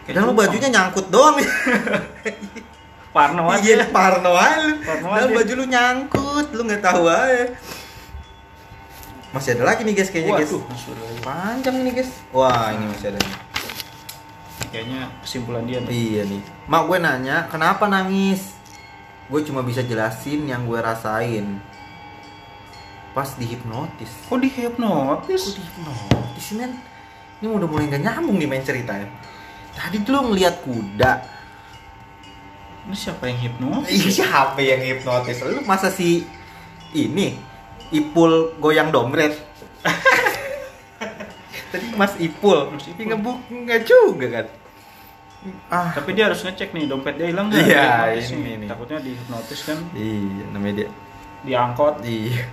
Kayak 0.06 0.14
dan 0.14 0.22
lu 0.22 0.32
bajunya 0.38 0.68
nyangkut 0.70 1.06
doang. 1.10 1.34
Parno 3.14 3.42
aja. 3.50 3.58
iya 3.58 3.90
parno 3.90 4.38
aja. 4.38 4.70
Dan 4.86 5.34
baju 5.34 5.52
lu 5.58 5.64
nyangkut 5.66 6.46
lu 6.54 6.62
nggak 6.62 6.78
tahu 6.78 7.10
aja. 7.10 7.50
Masih 9.34 9.58
ada 9.58 9.66
lagi 9.66 9.82
nih 9.82 9.98
guys 9.98 10.14
kayaknya 10.14 10.38
guys. 10.38 10.54
Waduh, 10.54 10.62
lagi. 10.94 11.22
panjang 11.26 11.74
nih 11.82 11.92
guys. 11.98 12.10
Wah 12.30 12.70
ini 12.70 12.86
masih 12.86 13.10
ada 13.10 13.18
nih 13.18 13.49
Kayaknya 14.68 15.08
kesimpulan 15.24 15.64
dia 15.64 15.80
nih. 15.80 15.88
Iya 15.88 16.22
nih. 16.28 16.42
Mak 16.68 16.82
gue 16.84 16.98
nanya, 17.00 17.36
kenapa 17.48 17.88
nangis? 17.88 18.52
Gue 19.32 19.40
cuma 19.46 19.64
bisa 19.64 19.80
jelasin 19.80 20.44
yang 20.44 20.68
gue 20.68 20.76
rasain. 20.76 21.56
Pas 23.16 23.32
dihipnotis. 23.40 24.12
Kok 24.28 24.38
dihipnotis? 24.38 25.42
Kok 25.50 25.56
dihipnotis 25.56 26.44
sih, 26.44 26.60
men? 26.60 26.76
Ini 27.40 27.48
udah 27.48 27.66
mulai 27.66 27.88
gak 27.88 28.04
nyambung 28.04 28.36
nih 28.36 28.48
main 28.50 28.60
ceritanya. 28.60 29.08
Tadi 29.72 30.04
dulu 30.04 30.34
ngeliat 30.34 30.60
kuda. 30.60 31.12
Ini 32.84 32.96
siapa 32.96 33.24
yang 33.32 33.38
hipnotis? 33.40 33.96
Ih, 33.96 34.12
siapa 34.12 34.60
yang 34.60 34.82
hipnotis? 34.84 35.40
Lu 35.46 35.64
masa 35.64 35.88
si 35.88 36.28
ini 36.92 37.38
Ipul 37.90 38.54
goyang 38.62 38.94
dompet? 38.94 39.34
Tadi 41.70 41.86
Mas 41.94 42.14
Ipul, 42.18 42.58
Mas 42.74 42.86
Ipul. 42.90 43.06
Ngebuk 43.06 43.36
nggak 43.46 43.80
juga 43.86 44.26
kan? 44.30 44.46
Ah, 45.72 45.88
Tapi 45.96 46.12
dia 46.12 46.28
harus 46.28 46.44
ngecek 46.44 46.76
nih 46.76 46.84
dompet 46.84 47.16
dia 47.16 47.32
hilang 47.32 47.48
nggak? 47.48 47.64
Iya, 47.64 48.12
ini 48.12 48.36
nih. 48.44 48.54
nih. 48.60 48.68
Takutnya 48.68 48.98
dihipnotis 49.00 49.60
kan 49.64 49.78
iya 49.96 50.44
namanya 50.52 50.74
dia. 50.84 50.88
diangkot. 51.40 52.04
Iya. 52.04 52.44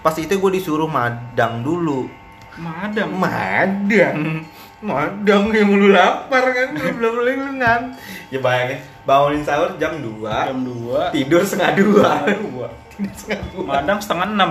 Pas 0.00 0.16
itu 0.16 0.32
gue 0.32 0.50
disuruh 0.56 0.88
madang 0.88 1.60
dulu. 1.60 2.08
Madam. 2.56 3.12
Madang. 3.20 4.48
Madang 4.80 5.52
yang 5.52 5.68
lu 5.68 5.92
lapar 5.92 6.52
kan 6.56 6.72
belum 6.72 6.94
belum 6.96 7.12
belum 7.20 7.36
lu 7.36 7.52
ngan. 7.60 7.82
Ya 8.32 8.38
bayangin 8.40 8.80
bangunin 9.06 9.44
sahur 9.44 9.76
jam 9.78 10.02
2 10.02 10.24
Jam 10.24 10.58
2 10.66 11.14
tidur 11.14 11.40
setengah 11.46 11.78
dua 11.78 12.10
dua. 12.26 12.66
Tidur 12.90 13.12
setengah 13.14 13.40
dua 13.52 13.64
Madam 13.68 13.96
setengah 14.00 14.26
enam. 14.32 14.50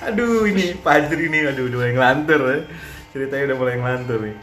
Aduh 0.00 0.48
ini 0.48 0.72
Fajri 0.80 1.28
nih 1.28 1.52
aduh 1.52 1.68
udah 1.68 1.78
mulai 1.80 1.92
ngelantur 1.92 2.40
ya. 2.48 2.58
Ceritanya 3.12 3.42
udah 3.52 3.58
mulai 3.60 3.76
ngelantur 3.76 4.18
nih. 4.24 4.36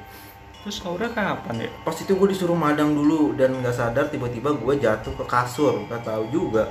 Terus 0.62 0.76
sahurnya 0.84 1.10
kapan 1.16 1.56
ya? 1.66 1.70
Pas 1.82 1.96
itu 1.98 2.12
gue 2.12 2.28
disuruh 2.30 2.58
madang 2.58 2.92
dulu 2.94 3.34
dan 3.34 3.58
nggak 3.58 3.74
sadar 3.74 4.06
tiba-tiba 4.12 4.54
gue 4.54 4.74
jatuh 4.78 5.14
ke 5.18 5.26
kasur. 5.26 5.88
Gak 5.90 6.06
tahu 6.06 6.28
juga 6.30 6.70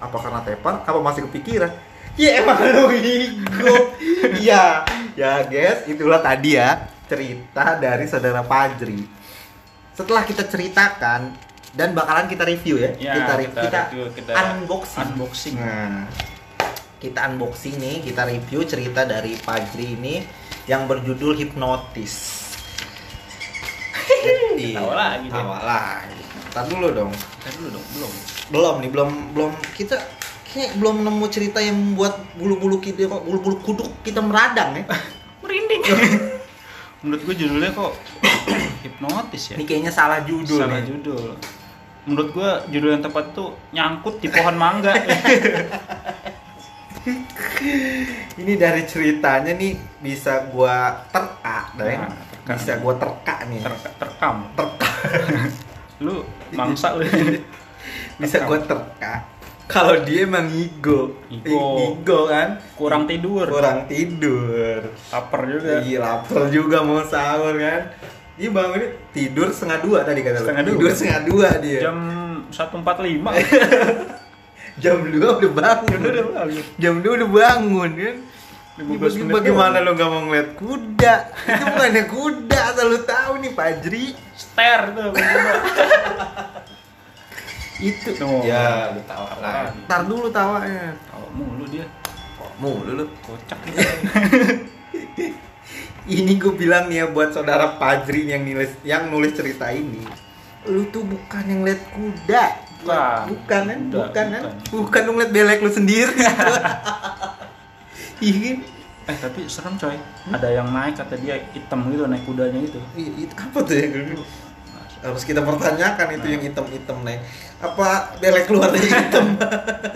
apa 0.00 0.16
karena 0.16 0.40
tepar 0.44 0.84
apa 0.84 0.98
masih 1.00 1.30
kepikiran. 1.30 1.72
Ya 2.18 2.42
emang 2.42 2.58
lu 2.60 2.90
ego. 2.92 3.74
Iya. 4.40 4.84
ya 5.16 5.44
guys, 5.44 5.84
itulah 5.88 6.20
tadi 6.20 6.56
ya 6.56 6.88
cerita 7.08 7.76
dari 7.80 8.04
saudara 8.04 8.44
Fajri. 8.44 9.04
Setelah 9.96 10.22
kita 10.24 10.44
ceritakan 10.44 11.34
dan 11.74 11.94
bakalan 11.94 12.26
kita 12.26 12.44
review 12.46 12.82
ya. 12.82 12.90
Ya, 12.98 13.14
kita, 13.14 13.32
kita 13.36 13.60
kita, 13.62 13.80
review, 13.90 14.04
kita 14.12 14.32
unboxing. 14.34 15.06
unboxing. 15.06 15.56
Nah, 15.58 16.06
kita 17.00 17.32
unboxing 17.32 17.80
nih, 17.80 18.04
kita 18.04 18.28
review 18.28 18.60
cerita 18.68 19.08
dari 19.08 19.32
Fajri 19.32 19.96
ini 19.96 20.20
yang 20.68 20.84
berjudul 20.84 21.32
Hipnotis. 21.32 22.46
Iya, 24.60 24.84
Tawa 24.84 24.94
lagi. 24.94 25.26
Tawa 25.32 25.58
lagi. 25.64 26.20
Dulu 26.68 26.88
dong. 26.92 27.10
Kita 27.16 27.48
dulu 27.56 27.68
dong, 27.72 27.86
belum. 27.96 28.12
Belum 28.52 28.74
nih, 28.84 28.90
belum 28.92 29.10
belum 29.32 29.50
kita 29.72 29.96
kayak 30.50 30.76
belum 30.76 31.06
nemu 31.06 31.26
cerita 31.30 31.62
yang 31.62 31.78
membuat 31.78 32.20
bulu-bulu 32.36 32.82
kita 32.82 33.06
bulu-bulu 33.06 33.56
kuduk 33.64 33.88
kita 34.04 34.20
meradang 34.20 34.76
ya. 34.76 34.84
Merinding. 35.42 35.82
Menurut 37.00 37.22
gue 37.24 37.34
judulnya 37.34 37.72
kok 37.72 37.96
hipnotis 38.84 39.54
ya. 39.54 39.56
Ini 39.56 39.64
kayaknya 39.64 39.92
salah 39.94 40.20
judul 40.20 40.60
Salah 40.60 40.84
nih. 40.84 40.92
judul. 40.92 41.32
Menurut 42.04 42.28
gue 42.36 42.50
judul 42.76 42.90
yang 42.92 43.04
tepat 43.04 43.32
tuh 43.32 43.56
nyangkut 43.72 44.20
di 44.20 44.28
pohon 44.28 44.56
mangga. 44.60 44.92
Ini 48.40 48.52
dari 48.56 48.82
ceritanya 48.84 49.52
nih 49.52 49.72
bisa 50.00 50.48
gua 50.48 51.04
terka. 51.08 51.72
Nah, 51.76 51.84
terka. 52.44 52.52
Bisa 52.56 52.72
gua 52.78 52.94
terka 52.96 53.36
nih. 53.48 53.60
Ter- 53.60 53.94
terkam. 53.96 54.36
terka. 54.52 54.90
Lu 56.04 56.24
mangsa 56.52 56.96
lu. 56.96 57.04
bisa 58.20 58.36
Terkam. 58.40 58.48
gua 58.48 58.58
terka. 58.62 59.14
Kalau 59.70 60.02
dia 60.02 60.26
emang 60.26 60.50
ego, 60.50 61.14
Ego. 61.30 61.78
ego 61.94 62.26
kan, 62.26 62.58
Kurang 62.74 63.06
tidur. 63.06 63.46
kurang 63.46 63.86
tidur. 63.86 64.82
Lapar 65.14 65.46
juga. 65.46 65.78
Iya 65.78 65.98
lapar 66.02 66.50
juga 66.50 66.82
mau 66.82 66.98
sahur 67.06 67.54
kan. 67.54 67.86
Dia 68.34 68.50
bangun 68.50 68.82
tidur 69.14 69.46
setengah 69.54 69.78
dua 69.78 69.98
tadi 70.02 70.26
kata 70.26 70.42
lu. 70.42 70.46
Dua. 70.50 70.64
Tidur 70.74 70.90
setengah 70.90 71.20
dua 71.22 71.48
dia. 71.62 71.80
Jam 71.86 71.98
1.45 72.50 74.19
Jam 74.80 74.98
dua 75.12 75.28
udah 75.36 75.52
bangun. 75.52 75.98
Udah 76.00 76.26
bangun. 76.32 76.64
Jam 76.80 76.94
dua 77.04 77.12
udah 77.20 77.30
bangun 77.30 77.90
kan. 77.92 78.16
15 78.80 78.88
Ini 78.88 79.28
menit 79.28 79.36
bagaimana 79.36 79.76
lo 79.84 79.92
gak 79.92 80.08
mau 80.08 80.24
ngeliat 80.24 80.56
kuda? 80.56 81.14
Itu 81.44 81.64
bukannya 81.68 82.04
kuda, 82.08 82.58
asal 82.72 82.86
lu 82.88 82.98
tahu 83.04 83.32
nih 83.44 83.52
Fajri. 83.52 84.04
Ster 84.32 84.96
tuh? 84.96 85.12
Itu. 87.80 88.08
Tuh. 88.16 88.40
Ya, 88.40 88.96
lu 88.96 89.04
tawa 89.04 89.36
lah. 89.40 89.68
Ntar 89.84 90.00
dulu 90.08 90.32
tawanya. 90.32 90.96
Tahu 91.12 91.26
mulu 91.36 91.64
dia. 91.68 91.84
Mulu 92.56 93.04
lu. 93.04 93.04
Kocak 93.24 93.60
Ini 96.10 96.32
gue 96.40 96.52
bilang 96.56 96.88
nih 96.88 97.04
ya 97.04 97.06
buat 97.12 97.36
saudara 97.36 97.76
Fajri 97.76 98.32
yang 98.32 98.48
nulis 98.48 98.72
yang 98.84 99.12
nulis 99.12 99.36
cerita 99.36 99.68
ini. 99.72 100.04
Lu 100.64 100.88
tuh 100.88 101.04
bukan 101.04 101.44
yang 101.44 101.60
lihat 101.68 101.80
kuda. 101.92 102.69
Bukan. 102.80 103.20
Bukan 103.28 103.62
kan? 103.62 103.78
Bukan 103.88 104.26
kan? 104.32 104.42
bukan. 104.70 105.00
Lu 105.04 105.10
ngeliat 105.16 105.32
belek 105.32 105.58
lu 105.60 105.70
sendiri. 105.70 106.14
Iya 108.20 108.36
kan? 108.36 108.56
Eh 109.08 109.16
tapi 109.16 109.40
serem 109.48 109.74
coy. 109.80 109.96
Ada 110.28 110.48
yang 110.52 110.68
naik 110.68 111.00
kata 111.00 111.16
dia 111.16 111.40
hitam 111.56 111.88
gitu 111.88 112.04
naik 112.04 112.20
kudanya 112.28 112.60
itu. 112.60 112.76
Iya, 112.92 113.10
itu 113.24 113.32
apa 113.32 113.58
tuh 113.64 113.74
ya? 113.80 113.86
Harus 115.00 115.24
kita 115.24 115.40
pertanyakan 115.40 116.20
itu 116.20 116.26
yang 116.28 116.42
hitam-hitam 116.44 117.00
naik. 117.00 117.24
Apa 117.64 118.20
belek 118.20 118.44
dari 118.44 118.88
hitam? 118.92 119.26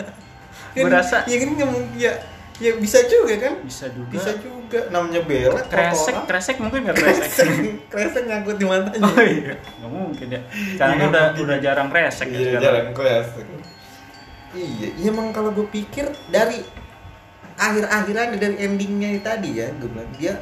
Gua 0.74 0.90
rasa- 0.90 1.28
ya 1.28 1.36
kan 1.36 1.48
nggak 1.54 1.68
mungkin 1.68 2.00
ya 2.00 2.12
ya 2.56 2.72
bisa 2.76 2.98
juga 3.04 3.34
kan? 3.36 3.54
Bisa 3.60 3.86
juga. 3.88 4.10
Bisa 4.10 4.30
juga 4.36 4.80
namanya 4.88 5.20
belek 5.22 5.66
Kresek, 5.66 6.14
kotoran. 6.14 6.26
kresek 6.26 6.56
mungkin 6.58 6.80
nggak 6.84 6.96
kresek. 6.96 7.48
kresek 7.92 8.22
nyangkut 8.24 8.56
di 8.56 8.64
matanya 8.64 9.02
Oh 9.02 9.18
iya, 9.20 9.54
nggak 9.78 9.90
mungkin 9.90 10.26
ya. 10.28 10.40
Sekarang 10.72 10.96
kan 10.96 11.08
udah 11.10 11.24
udah 11.36 11.58
jarang 11.58 11.88
kresek 11.88 12.26
ya 12.26 12.32
iya 12.32 12.44
sekarang. 12.48 12.62
jarang 12.62 12.88
kresek 12.92 13.46
iya 14.54 14.88
iya 14.92 15.08
emang 15.08 15.28
kalau 15.30 15.50
gue 15.50 15.66
pikir 15.66 16.06
dari 16.28 16.62
akhir-akhiran 17.54 18.34
dari 18.34 18.56
endingnya 18.56 19.18
tadi 19.20 19.50
ya 19.56 19.70
gue 19.72 19.86
bilang 19.86 20.10
dia 20.12 20.38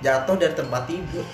jatuh 0.00 0.34
dari 0.34 0.54
tempat 0.54 0.82
tidur 0.84 1.26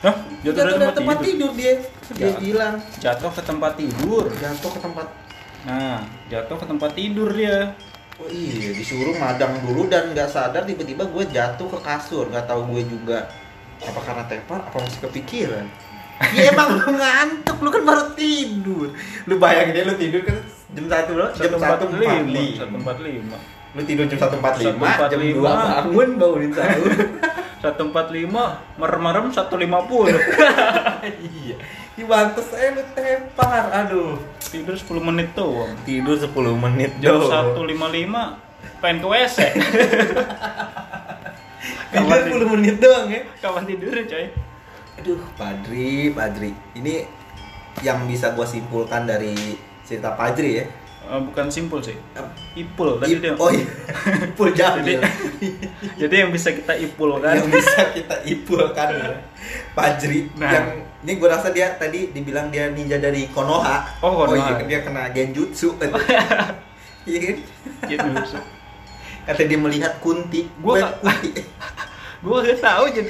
Hah? 0.00 0.16
Jatuh, 0.40 0.80
dari 0.80 0.96
tempat, 0.96 1.16
tidur. 1.20 1.50
dia 1.52 1.76
dia 2.10 2.26
Ya. 2.26 2.32
bilang 2.34 2.74
Jatuh 2.96 3.30
ke 3.30 3.42
tempat 3.44 3.76
tidur. 3.76 4.32
jatuh 4.34 4.70
ke 4.72 4.80
tempat 4.80 5.06
Nah, 5.60 6.00
jatuh 6.26 6.56
ke 6.56 6.64
tempat 6.64 6.90
tidur 6.90 7.28
dia. 7.30 7.76
Oh 8.20 8.28
iya 8.28 8.70
disuruh 8.76 9.16
madang 9.16 9.56
dulu 9.64 9.88
dan 9.88 10.12
nggak 10.12 10.28
sadar 10.28 10.68
tiba-tiba 10.68 11.08
gue 11.08 11.24
jatuh 11.32 11.66
ke 11.66 11.78
kasur 11.80 12.28
nggak 12.28 12.44
tahu 12.44 12.68
gue 12.76 12.82
juga 12.84 13.32
apa 13.80 14.00
karena 14.04 14.24
tepar 14.28 14.60
apa 14.60 14.76
masih 14.76 15.00
kepikiran 15.08 15.64
Ya 16.36 16.52
emang 16.52 16.76
lu 16.76 17.00
ngantuk, 17.00 17.56
lu 17.64 17.72
kan 17.72 17.80
baru 17.80 18.04
tidur. 18.12 18.92
Lu 19.24 19.40
bayangin 19.40 19.72
deh 19.72 19.84
lu 19.88 19.94
tidur 19.96 20.20
kan 20.20 20.36
jam 20.76 20.84
satu 20.84 21.12
loh, 21.16 21.32
jam 21.32 21.56
satu 21.56 21.88
empat 21.88 21.96
lima. 21.96 22.44
Satu 22.60 22.76
empat 22.76 22.96
lima. 23.00 23.36
Lu 23.72 23.80
tidur 23.88 24.04
jam 24.04 24.18
satu 24.20 24.36
empat 24.36 24.54
lima, 24.60 24.86
jam 25.08 25.16
1.45. 25.16 25.36
dua 25.40 25.50
bangun 25.56 26.08
bangunin 26.20 26.52
sahur. 26.52 26.92
Satu 27.60 27.92
empat 27.92 28.08
lima, 28.08 28.56
merem-merem 28.80 29.28
satu 29.36 29.60
lima 29.60 29.84
puluh. 29.84 30.16
iya, 31.28 31.60
di 32.00 32.02
bantes 32.02 32.48
saya 32.48 32.72
lu 32.72 32.80
tepar 32.90 33.70
aduh 33.70 34.16
Tidur 34.40 34.72
10 34.72 35.04
menit 35.04 35.28
doang. 35.30 35.68
tidur 35.84 36.16
10 36.16 36.32
menit 36.58 36.90
Jam 36.96 37.20
doang. 37.20 37.60
1.55 37.60 38.80
pengen 38.80 38.96
ke 38.98 39.06
WC. 39.06 39.36
tidur 41.92 42.18
10 42.40 42.50
menit 42.50 42.74
doang 42.78 43.04
ya 43.06 43.20
Kapan 43.36 43.62
tidurnya, 43.64 44.02
coy? 44.06 44.24
aduh 44.96 45.18
Padri 45.34 46.08
Padri 46.08 46.50
ini 46.72 47.04
yang 47.80 48.04
bisa 48.04 48.32
gua 48.32 48.44
simpulkan 48.44 49.04
dari 49.04 49.32
cerita 49.82 50.12
Padri 50.12 50.50
ya 50.56 50.64
Eh, 51.02 51.18
bukan 51.18 51.48
simpul 51.48 51.80
sih. 51.80 51.96
Ipul 52.54 52.94
tadi 52.96 53.10
Ip- 53.10 53.18
dia. 53.20 53.32
oh 53.34 53.48
iya 53.48 53.64
Ipul 54.30 54.52
Jamil 54.52 55.00
Jadi 55.98 56.14
yang 56.14 56.30
bisa 56.30 56.52
kita 56.52 56.76
ipulkan. 56.76 57.34
yang 57.34 57.48
bisa 57.50 57.88
kita 57.90 58.14
ipulkan 58.22 58.86
ya. 58.94 59.08
Pajri 59.72 60.28
Nah. 60.36 60.50
yang 60.52 60.66
ini 61.00 61.12
gue 61.14 61.26
rasa 61.26 61.48
dia 61.48 61.72
tadi 61.74 62.08
dibilang 62.08 62.48
dia 62.48 62.68
ninja 62.68 62.96
dari 62.96 63.24
Konoha 63.26 63.98
Oh, 63.98 64.12
Konoha. 64.18 64.36
iya 64.36 64.52
kan 64.54 64.66
dia 64.66 64.80
kena 64.80 65.02
genjutsu 65.08 65.74
iya 67.04 67.18
kan 67.18 67.36
gitu. 67.84 68.08
kata 69.22 69.42
dia 69.42 69.58
melihat 69.58 69.96
kunti 69.98 70.44
nggak- 70.56 71.00
kunti 71.00 71.30
Gua 72.20 72.44
gak 72.44 72.60
tahu 72.60 72.84
jadi. 72.90 73.08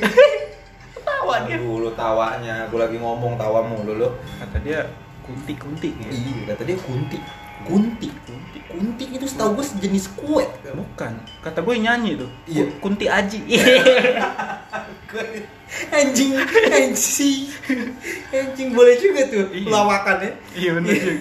Tawa 1.02 1.42
dia. 1.42 1.58
Aduh, 1.58 1.82
lu 1.82 1.90
tawanya 1.92 2.70
gue 2.70 2.78
lagi 2.78 2.94
ngomong 2.94 3.34
tawa 3.34 3.58
mulu 3.60 3.92
lu 3.96 4.06
Kata 4.38 4.62
dia 4.62 4.86
kunti-kunti 5.20 5.90
gitu. 5.92 6.14
iya 6.14 6.54
kata 6.54 6.62
dia 6.62 6.78
kunti 6.78 7.18
kunti 7.60 8.06
Kunti. 8.22 8.58
kunti 8.64 9.04
itu 9.10 9.26
setahu 9.26 9.52
gue 9.52 9.66
sejenis 9.66 10.14
kue 10.14 10.46
Bukan. 10.64 11.12
Kata 11.40 11.58
gue 11.58 11.74
nyanyi 11.76 12.16
tuh. 12.16 12.30
Iya. 12.46 12.70
Ku- 12.70 12.86
Kunti 12.86 13.04
Aji. 13.04 13.40
Anjing 15.90 16.30
anjing 16.68 17.40
anjing 18.30 18.68
boleh 18.70 18.94
juga 18.96 19.22
tuh 19.26 19.46
Iya. 19.50 19.66
lawakannya 19.66 20.30
Iya 20.52 20.70
bener 20.74 20.92
juga. 20.94 21.14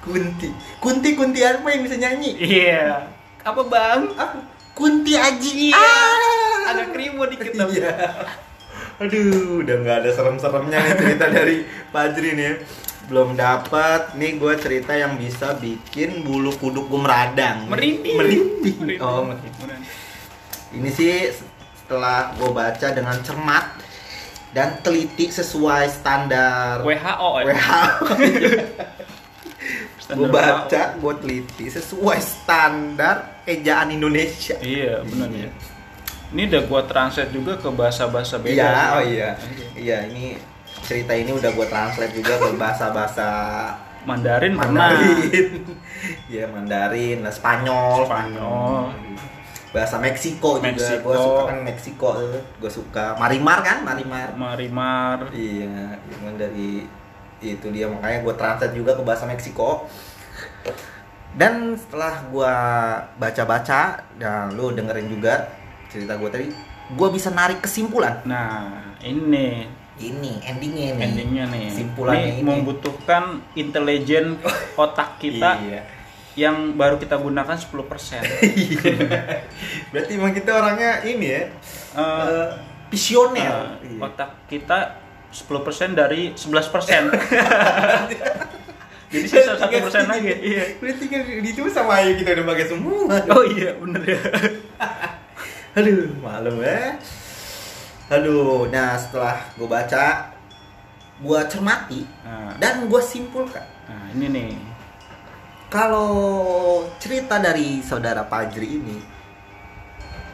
kunti 0.00 0.48
kunti 0.78 1.08
kunti 1.12 1.40
apa 1.40 1.66
yang 1.66 1.82
bisa 1.82 1.96
nyanyi 1.96 2.30
Iya. 2.36 3.08
Apa 3.40 3.62
bang? 3.64 4.00
Apa? 4.14 4.36
Kunti 4.70 5.12
Aji. 5.12 5.72
Ah, 5.72 6.68
ada 6.68 6.88
kribo 6.88 7.24
dikit 7.24 7.52
tapi. 7.54 7.76
Iya. 7.76 7.96
Aduh, 8.96 9.60
udah 9.60 9.76
nggak 9.76 9.96
ada 9.98 10.10
serem-seremnya 10.10 10.76
nih 10.78 10.94
cerita 10.94 11.26
dari 11.26 11.56
Fajri 11.90 12.30
nih. 12.32 12.44
ya. 12.44 12.52
Belum 13.06 13.32
dapat. 13.32 14.12
Nih 14.14 14.36
gue 14.36 14.52
cerita 14.56 14.92
yang 14.92 15.16
bisa 15.16 15.52
bikin 15.54 16.20
bulu 16.20 16.52
kuduk 16.54 16.84
gue 16.86 16.96
meradang. 16.96 17.64
Merinding. 17.64 18.16
Merinding. 18.16 18.76
Merinding. 18.78 19.00
Oh, 19.00 19.24
merinding. 19.26 19.84
Ini 20.70 20.88
sih 20.90 21.12
setelah 21.90 22.30
gue 22.38 22.50
baca 22.54 22.86
dengan 22.94 23.18
cermat 23.18 23.66
dan 24.54 24.78
teliti 24.78 25.26
sesuai 25.26 25.90
standar 25.90 26.86
WHO 26.86 27.30
ya. 27.42 27.44
WHO. 27.50 27.82
Gue 30.10 30.26
baca, 30.30 30.82
gue 30.94 31.14
teliti 31.18 31.66
sesuai 31.66 32.18
standar 32.22 33.42
ejaan 33.42 33.90
Indonesia. 33.90 34.54
Iya 34.62 35.02
benar 35.02 35.34
ya. 35.34 35.50
Ini 36.30 36.46
udah 36.46 36.62
gua 36.70 36.86
translate 36.86 37.34
juga 37.34 37.58
ke 37.58 37.66
bahasa-bahasa 37.74 38.38
beda. 38.38 38.54
Iya, 38.54 38.70
sih. 38.70 38.86
oh 38.94 39.02
iya. 39.02 39.30
Iya, 39.74 39.98
ini 40.06 40.38
cerita 40.86 41.10
ini 41.18 41.34
udah 41.34 41.50
gue 41.50 41.66
translate 41.66 42.14
juga 42.14 42.38
ke 42.38 42.54
bahasa-bahasa 42.54 43.26
Mandarin. 44.06 44.54
Mandarin. 44.54 45.66
Iya, 46.30 46.46
Mandarin, 46.54 47.26
Spanyol. 47.34 48.06
Spanyol. 48.06 49.09
Bahasa 49.70 49.96
Meksiko, 49.96 50.58
juga. 50.58 50.98
Gue 50.98 51.14
suka 51.16 51.42
kan 51.46 51.58
Meksiko, 51.62 52.10
gue 52.58 52.70
suka 52.70 53.04
Marimar 53.14 53.58
kan, 53.62 53.86
Marimar. 53.86 54.28
Marimar. 54.34 55.18
Iya, 55.30 55.94
cuman 56.10 56.34
dari 56.34 56.84
itu 57.40 57.66
dia 57.70 57.86
makanya 57.86 58.20
gue 58.20 58.34
translate 58.34 58.74
juga 58.74 58.92
ke 58.92 59.02
bahasa 59.02 59.24
Meksiko. 59.24 59.86
Dan 61.30 61.78
setelah 61.78 62.26
gue 62.26 62.54
baca-baca, 63.16 63.82
dan 64.18 64.50
lu 64.50 64.74
dengerin 64.74 65.06
juga 65.06 65.54
cerita 65.86 66.18
gue 66.18 66.26
tadi, 66.28 66.46
gue 66.90 67.08
bisa 67.14 67.30
narik 67.30 67.62
kesimpulan. 67.62 68.18
Nah, 68.26 68.98
ini 69.00 69.70
Ini 70.00 70.40
endingnya 70.42 70.96
nih. 70.96 71.04
endingnya 71.04 71.44
nih. 71.46 71.66
Kesimpulannya 71.68 72.32
ini. 72.34 72.42
membutuhkan 72.42 73.44
intelijen 73.52 74.40
otak 74.80 75.20
kita 75.20 75.60
Iya. 75.60 75.82
Yang 76.38 76.78
baru 76.78 76.94
kita 76.98 77.18
gunakan 77.18 77.58
10%. 77.58 77.70
Berarti 79.90 80.12
emang 80.14 80.30
kita 80.34 80.50
orangnya 80.54 81.02
ini 81.02 81.26
ya, 81.26 81.42
Eh, 81.90 81.98
eh, 81.98 82.48
visioner. 82.90 83.82
Iya. 83.82 83.98
otak 83.98 84.46
kita 84.46 84.94
10% 85.34 85.98
dari 85.98 86.30
11%. 86.34 87.10
Jadi 89.10 89.26
sisa 89.26 89.58
satu 89.58 89.74
persen 89.74 90.06
lagi. 90.06 90.30
Iya. 90.38 90.78
Berarti 90.78 91.04
kan 91.10 91.26
itu 91.26 91.66
sama 91.66 91.98
aja 91.98 92.14
kita 92.14 92.30
udah 92.38 92.46
pakai 92.46 92.66
semua. 92.70 93.10
Oh 93.34 93.42
iya, 93.42 93.74
bener 93.74 94.06
ya. 94.06 94.22
Aduh, 95.82 96.14
malu 96.22 96.62
ya. 96.62 96.94
Aduh, 98.10 98.66
nah 98.70 98.94
setelah 98.94 99.38
gue 99.54 99.66
baca, 99.70 100.34
gue 101.22 101.40
cermati 101.46 102.02
Nah, 102.26 102.58
dan 102.58 102.90
gue 102.90 103.02
simpulkan 103.02 103.62
nah, 103.86 104.10
ini 104.14 104.26
nih. 104.30 104.69
Kalau 105.70 106.10
cerita 106.98 107.38
dari 107.38 107.78
saudara 107.80 108.26
Pajri 108.26 108.82
ini, 108.82 108.98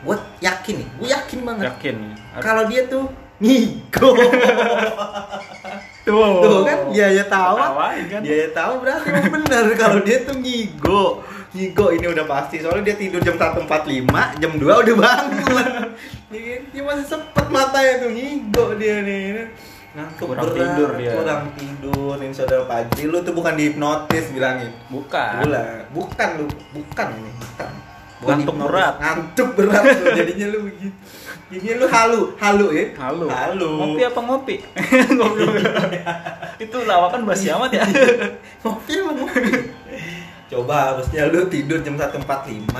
gue 0.00 0.16
yakin 0.40 0.74
nih, 0.80 0.88
gue 0.96 1.08
yakin 1.12 1.38
banget 1.44 1.64
Yakin. 1.68 1.96
kalau 2.40 2.64
dia 2.64 2.88
tuh 2.88 3.04
ngigo. 3.36 4.16
tuh, 6.08 6.40
Tuh 6.40 6.62
kan 6.64 6.78
dia 6.88 7.12
ya 7.12 7.24
tahu. 7.28 7.56
Kan? 8.08 8.20
Dia 8.24 8.36
ya 8.46 8.48
tahu 8.56 8.72
berarti 8.80 9.28
bener 9.28 9.64
kalau 9.76 9.98
dia 10.00 10.24
tuh 10.24 10.40
ngigo. 10.40 11.20
Ngigo 11.52 11.86
ini 11.92 12.06
udah 12.08 12.24
pasti 12.24 12.64
soalnya 12.64 12.92
dia 12.92 12.96
tidur 12.96 13.20
jam 13.20 13.36
1.45, 13.36 14.40
jam 14.40 14.52
2 14.56 14.60
udah 14.64 14.94
bangun. 14.96 15.68
Iya 16.26 16.58
dia 16.74 16.82
masih 16.82 17.06
sempet 17.06 17.46
matanya 17.54 18.02
tuh 18.02 18.10
ngigo 18.10 18.74
dia 18.80 18.98
nih. 19.04 19.46
Ngantuk 19.96 20.26
Kurang 20.28 20.44
berat, 20.52 20.56
tidur 20.60 20.90
dia. 21.00 21.12
Kurang 21.16 21.42
tidur. 21.56 22.14
Ini 22.20 22.34
saudara 22.36 22.64
Pajri 22.68 23.02
lu 23.08 23.18
tuh 23.24 23.32
bukan 23.32 23.56
dihipnotis 23.56 24.24
bilangin. 24.28 24.68
Bukan. 24.92 25.32
Bukan, 25.40 25.76
bukan 25.96 26.28
lu, 26.36 26.46
bukan 26.76 27.06
ini, 27.16 27.30
bukan. 27.40 27.72
Bukan 28.20 28.36
Ngantuk 28.36 28.54
hipnotis. 28.54 28.72
berat. 28.76 28.94
Ngantuk 29.00 29.48
berat 29.56 29.82
lu 29.88 30.06
jadinya 30.20 30.46
lu 30.52 30.58
begitu. 30.68 30.96
Jadinya 31.48 31.74
lu 31.80 31.86
halu, 31.88 32.20
halu 32.36 32.66
ya. 32.76 32.84
Halo. 33.00 33.26
Halu. 33.32 33.70
Ngopi 33.80 34.02
apa 34.04 34.20
ngopi? 34.20 34.54
ngopi. 35.16 35.44
Itu 36.60 36.76
lawakan 36.84 37.20
basi 37.24 37.48
amat 37.56 37.70
ya. 37.72 37.82
ngopi 38.68 38.92
emang 39.00 39.16
ngopi 39.16 39.40
coba 40.46 40.94
harusnya 40.94 41.26
lu 41.26 41.50
tidur 41.50 41.82
jam 41.82 41.98
1.45 41.98 42.70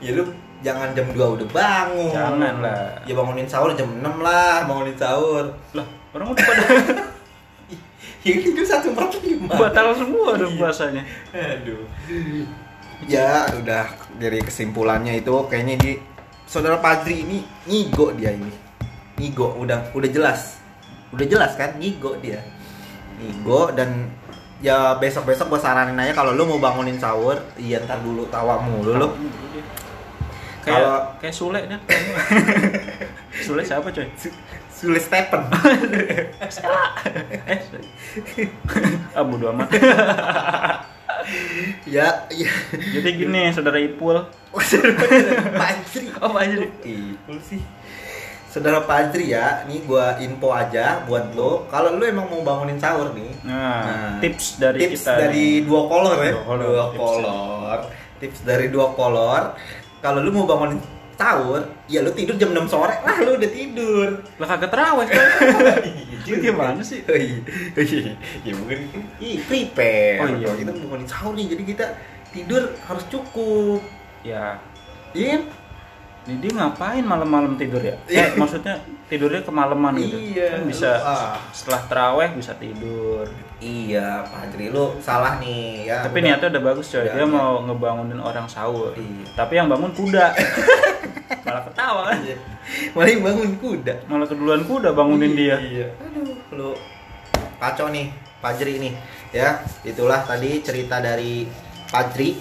ya 0.00 0.10
lu 0.16 0.24
jangan 0.64 0.96
jam 0.96 1.06
2 1.12 1.20
udah 1.20 1.48
bangun 1.52 2.08
Jangan 2.08 2.54
lah. 2.64 2.88
ya 3.04 3.12
bangunin 3.12 3.44
sahur 3.44 3.76
jam 3.76 3.84
6 4.00 4.00
lah 4.00 4.64
bangunin 4.64 4.96
sahur 4.96 5.44
lah, 5.76 5.84
orang 6.12 6.26
udah 6.30 6.44
pada 6.44 6.62
ya 8.22 8.34
tidur 8.38 8.62
1.45 8.62 9.50
batal 9.50 9.86
semua 9.94 10.36
dong 10.36 10.54
Iya. 10.54 10.60
bahasanya. 10.60 11.02
aduh. 11.32 11.82
Ya 13.02 13.50
udah 13.52 13.90
dari 14.14 14.38
kesimpulannya 14.38 15.18
itu 15.18 15.34
kayaknya 15.48 15.74
di 15.76 15.92
saudara 16.44 16.78
Padri 16.78 17.26
ini 17.26 17.42
ngigo 17.66 18.14
dia 18.14 18.30
ini. 18.30 18.52
Ngigo 19.18 19.58
udah 19.58 19.90
udah 19.90 20.06
jelas. 20.06 20.62
Udah 21.10 21.26
jelas 21.26 21.58
kan 21.58 21.74
ngigo 21.76 22.14
dia. 22.18 22.38
Ngigo 23.18 23.74
dan 23.74 24.06
ya 24.62 24.94
besok 24.94 25.26
besok 25.26 25.50
gue 25.50 25.60
saranin 25.60 25.98
aja 25.98 26.14
kalau 26.14 26.30
lu 26.30 26.46
mau 26.46 26.62
bangunin 26.62 26.94
sahur 26.94 27.34
iya 27.58 27.82
ntar 27.82 27.98
dulu 27.98 28.30
tawa 28.30 28.62
mulu 28.62 28.94
lu. 28.94 29.08
Kayak 30.62 30.78
Kalau- 30.78 31.04
kayak 31.18 31.34
Sule 31.34 31.60
dah. 31.66 31.80
Sule 33.52 33.62
siapa 33.62 33.92
coy? 33.92 34.08
Sulis 34.72 35.04
Stephen 35.04 35.44
Eh, 37.44 38.48
ah 39.16 39.22
bodo 39.22 39.52
amat. 39.52 39.68
ya 41.86 42.26
ya 42.28 42.50
Jadi 42.72 43.08
gini, 43.14 43.52
saudara 43.52 43.76
Ipul. 43.76 44.16
Oh, 44.52 44.62
Pak 46.24 46.40
Ajri. 46.40 46.66
Ipul 46.82 47.36
sih 47.42 47.60
Saudara 48.48 48.84
Padri 48.84 49.32
ya, 49.32 49.64
nih 49.64 49.80
gua 49.84 50.16
info 50.18 50.52
aja 50.52 51.04
buat 51.04 51.32
lo. 51.32 51.64
Kalau 51.68 51.92
lo 51.92 52.04
emang 52.04 52.28
mau 52.28 52.40
bangunin 52.40 52.76
sahur 52.76 53.12
nih, 53.12 53.32
Nah, 53.44 54.20
tips 54.20 54.56
dari 54.56 54.76
tips 54.82 55.04
kita. 55.04 55.12
dari 55.18 55.44
nih. 55.56 55.64
dua 55.64 55.80
kolor 55.88 56.16
ya, 56.20 56.32
Dua 56.32 56.44
kolor, 56.44 56.68
dua 56.68 56.84
tipsnya. 56.84 57.00
kolor. 57.00 57.78
Tips 58.20 58.38
dari 58.44 58.66
dua 58.68 58.86
kolor. 58.92 59.42
Kalau 60.00 60.20
lu 60.20 60.32
mau 60.32 60.44
bangunin 60.44 60.76
sahur, 61.22 61.62
ya 61.86 62.02
lu 62.02 62.10
tidur 62.10 62.34
jam 62.34 62.50
6 62.50 62.66
sore 62.66 62.98
lah 63.06 63.16
lu 63.22 63.38
udah 63.38 63.50
tidur. 63.54 64.08
Lah 64.42 64.46
kagak 64.50 64.70
terawih 64.74 65.06
coy. 65.06 65.22
Iya 66.22 66.38
Lu 66.38 66.38
gimana 66.38 66.78
sih? 66.82 67.02
Oh 67.02 67.18
iya, 67.18 67.38
Oh 67.74 67.82
iya. 67.82 68.14
ya 68.46 68.52
mungkin 68.54 68.78
Ih, 69.18 69.42
prepare. 69.42 70.22
Oh 70.22 70.28
iya. 70.38 70.54
Kita 70.54 70.70
mau 70.70 70.94
sahur 71.02 71.34
nih, 71.34 71.50
jadi 71.50 71.62
kita 71.66 71.86
tidur 72.30 72.62
harus 72.86 73.02
cukup. 73.10 73.82
Ya, 74.22 74.54
Iya. 75.14 75.38
kan? 75.38 75.42
Ini 76.22 76.38
dia 76.38 76.52
ngapain 76.54 77.02
malam-malam 77.02 77.58
tidur 77.58 77.82
ya? 77.82 77.98
Iya. 78.06 78.30
Eh, 78.30 78.38
maksudnya 78.38 78.78
tidurnya 79.10 79.42
kemalaman 79.42 79.98
gitu. 79.98 80.14
Iya, 80.14 80.54
Kan 80.54 80.62
bisa 80.70 80.90
ah. 81.02 81.34
setelah 81.50 81.82
teraweh 81.90 82.30
bisa 82.38 82.54
tidur. 82.54 83.26
Iya, 83.58 84.22
Fajri 84.22 84.70
lu 84.70 84.94
salah 85.02 85.42
nih 85.42 85.90
ya. 85.90 86.06
Tapi 86.06 86.22
udah. 86.22 86.38
niatnya 86.38 86.48
udah 86.54 86.62
bagus 86.62 86.86
coy. 86.94 87.02
Udah, 87.02 87.14
Dia 87.18 87.26
iya. 87.26 87.26
mau 87.26 87.66
ngebangunin 87.66 88.22
orang 88.22 88.46
sahur. 88.46 88.94
Iya. 88.94 89.26
Tapi 89.34 89.58
yang 89.58 89.66
bangun 89.66 89.90
kuda. 89.90 90.30
Malah 91.92 92.16
ketawa 92.16 92.16
kan. 92.16 92.18
Iya. 92.24 92.36
Malah 92.96 93.18
bangun 93.20 93.50
kuda. 93.60 93.94
Malah 94.08 94.26
keduluan 94.26 94.62
kuda 94.64 94.88
bangunin 94.96 95.32
dia. 95.36 95.56
Iya. 95.60 95.88
Aduh, 96.00 96.36
lu 96.56 96.70
kacau 97.60 97.92
nih, 97.92 98.10
Fajri 98.40 98.74
nih. 98.80 98.92
Ya, 99.32 99.60
itulah 99.84 100.24
tadi 100.24 100.60
cerita 100.60 101.00
dari 101.00 101.46
Fajri 101.88 102.36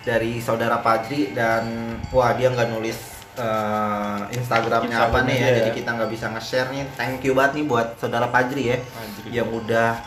dari 0.00 0.40
saudara 0.40 0.80
Fajri 0.80 1.36
dan 1.36 1.94
wah 2.08 2.32
dia 2.32 2.48
nggak 2.50 2.72
nulis 2.72 2.98
eh, 3.36 4.18
Instagramnya 4.32 4.96
apa 4.96 5.28
nih 5.28 5.36
ya, 5.36 5.48
dia 5.52 5.56
jadi 5.60 5.70
ya. 5.70 5.76
kita 5.76 5.90
nggak 5.92 6.10
bisa 6.10 6.26
nge-share 6.32 6.68
nih. 6.72 6.86
Thank 6.96 7.26
you 7.26 7.36
banget 7.36 7.60
nih 7.60 7.64
buat 7.68 7.98
saudara 8.00 8.26
Fajri 8.32 8.74
ya, 8.74 8.78
Fajri. 8.80 9.28
yang 9.34 9.48
udah 9.52 9.98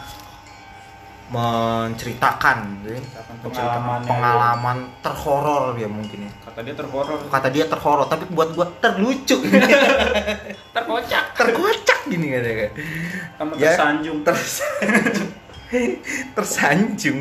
menceritakan 1.29 2.57
ya, 2.83 2.99
Menceritakan 2.99 3.43
pengalamannya. 3.43 4.07
pengalaman 4.07 4.77
terhoror 4.99 5.63
ya 5.75 5.87
mungkin 5.87 6.27
ya. 6.27 6.31
Kata 6.43 6.59
dia 6.61 6.75
terhoror. 6.75 7.19
Kata 7.27 7.47
dia 7.49 7.65
terhoror, 7.65 8.05
tapi 8.05 8.23
buat 8.29 8.49
gua 8.51 8.67
terlucu, 8.77 9.37
Terkocak. 10.75 11.25
terkocak 11.33 11.99
gini 12.07 12.27
katanya. 12.31 12.67
Sama 13.35 13.51
Ya. 13.55 13.71
tersanjung. 13.71 14.17
tersanjung 14.23 15.29
tersanjung 16.37 17.19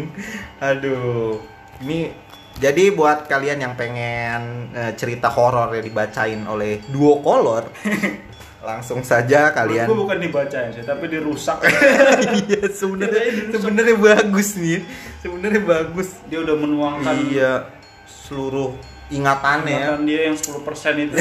aduh 0.60 1.40
ini 1.80 2.12
jadi 2.60 2.92
buat 2.92 3.30
kalian 3.30 3.64
yang 3.64 3.74
pengen 3.78 4.72
eh, 4.76 4.92
cerita 4.98 5.32
horor 5.32 5.72
ya 5.72 5.80
dibacain 5.80 6.44
oleh 6.44 6.84
duo 6.92 7.24
kolor 7.24 7.70
langsung 8.62 9.02
saja 9.02 9.50
kalian. 9.50 9.90
Gue 9.90 9.98
bukan 10.06 10.22
dibacain 10.22 10.70
sih, 10.70 10.86
tapi 10.86 11.10
dirusak. 11.10 11.66
iya 12.46 12.62
sebenarnya 12.70 13.50
sebenarnya 13.58 13.96
bagus 13.98 14.54
nih. 14.54 14.86
Sebenarnya 15.18 15.62
bagus. 15.66 16.14
Dia 16.30 16.46
udah 16.46 16.56
menuangkan 16.56 17.16
iya 17.26 17.66
seluruh 18.06 18.78
ingatannya 19.10 19.74
ya. 19.74 19.78
Ingatan 19.98 20.02
dia 20.06 20.20
yang 20.30 20.38
10% 20.38 21.04
itu 21.10 21.16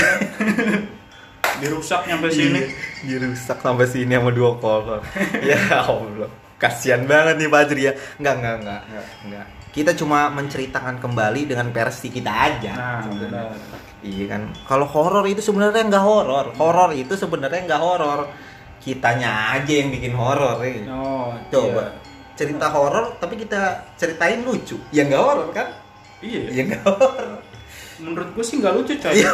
dirusak 1.65 2.02
nyampe 2.06 2.30
sini. 2.30 2.62
Iya, 3.10 3.17
dirusak 3.26 3.58
sampai 3.58 3.89
sini 3.89 4.13
sama 4.13 4.30
dua 4.30 4.62
kolor. 4.62 5.02
Ya 5.41 5.58
Allah 5.82 6.30
kasihan 6.62 7.10
banget 7.10 7.41
nih 7.41 7.50
Fajri 7.50 7.82
ya. 7.89 7.94
Enggak 8.22 8.34
enggak 8.38 8.56
enggak 8.62 8.82
enggak 9.26 9.48
kita 9.71 9.95
cuma 9.95 10.27
menceritakan 10.29 10.99
kembali 10.99 11.47
dengan 11.47 11.71
versi 11.71 12.07
kita 12.07 12.27
aja 12.29 12.73
Nah, 12.75 13.07
benar. 13.07 13.55
iya 14.01 14.25
kan 14.27 14.51
kalau 14.63 14.84
horor 14.86 15.23
itu 15.25 15.39
sebenarnya 15.39 15.88
nggak 15.88 16.03
horor 16.03 16.51
horor 16.55 16.91
itu 16.91 17.13
sebenarnya 17.13 17.63
nggak 17.65 17.79
horor 17.79 18.27
kitanya 18.77 19.55
aja 19.55 19.71
yang 19.71 19.89
bikin 19.89 20.12
horor 20.12 20.57
ya. 20.60 20.89
Oh, 20.89 21.31
coba 21.47 21.95
cerita 22.34 22.67
horor 22.67 23.15
tapi 23.15 23.38
kita 23.38 23.60
ceritain 23.93 24.41
lucu 24.41 24.75
ya 24.89 25.03
nggak 25.03 25.21
horor 25.21 25.49
kan 25.51 25.67
Iya. 26.19 26.51
ya 26.51 26.62
nggak 26.67 26.84
horor 26.84 27.39
Menurut 27.97 28.34
gue 28.34 28.41
sih 28.41 28.57
nggak 28.57 28.73
lucu 28.73 28.97
coy. 28.97 29.13
Iya. 29.13 29.29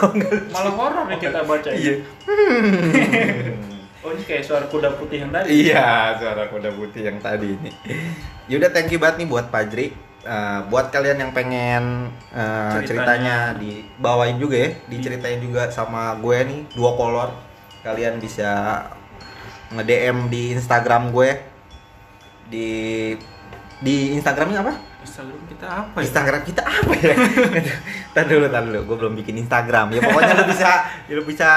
Malah 0.52 0.74
horor 0.76 1.06
yang 1.08 1.22
kita 1.22 1.40
baca. 1.42 1.70
iya 1.72 2.04
Oh 3.98 4.12
ini 4.12 4.24
kayak 4.24 4.44
suara 4.44 4.66
kuda 4.66 4.94
putih 4.94 5.20
yang 5.20 5.32
tadi. 5.32 5.48
Iya, 5.68 6.16
suara 6.16 6.48
kuda 6.48 6.72
putih 6.72 7.02
yang 7.04 7.18
tadi 7.18 7.48
ini. 7.50 7.72
Yaudah, 8.48 8.70
thank 8.70 8.88
you 8.88 9.00
banget 9.00 9.20
nih 9.20 9.28
buat 9.28 9.50
Pajri. 9.50 9.92
Eh, 10.28 10.60
buat 10.68 10.90
kalian 10.90 11.24
yang 11.24 11.32
pengen 11.32 12.12
eh, 12.36 12.84
ceritanya. 12.84 12.84
Ceritanya. 12.84 13.36
dibawain 13.56 14.36
juga 14.42 14.60
ya, 14.60 14.70
diceritain 14.90 15.40
juga 15.40 15.70
sama 15.72 16.18
gue 16.20 16.38
nih, 16.44 16.60
dua 16.76 16.92
kolor. 16.98 17.30
Kalian 17.86 18.20
bisa 18.20 18.84
nge-DM 19.72 20.28
di 20.28 20.52
Instagram 20.52 21.16
gue. 21.16 21.30
Di 22.52 22.70
di 23.78 24.18
Instagramnya 24.18 24.66
apa? 24.66 24.74
Instagram 25.06 25.40
kita 25.48 25.68
apa 25.70 25.96
ya? 25.96 26.04
Instagram 26.04 26.42
kita 26.44 26.62
apa 26.66 26.94
ya? 27.00 27.16
Tar 28.18 28.26
dulu, 28.28 28.46
tar 28.52 28.64
dulu. 28.68 28.80
Gue 28.84 28.98
belum 29.00 29.14
bikin 29.24 29.36
Instagram. 29.40 29.96
Ya 29.96 30.02
pokoknya 30.04 30.34
lu 30.34 30.46
bisa, 30.50 30.72
lu 31.16 31.24
bisa 31.24 31.52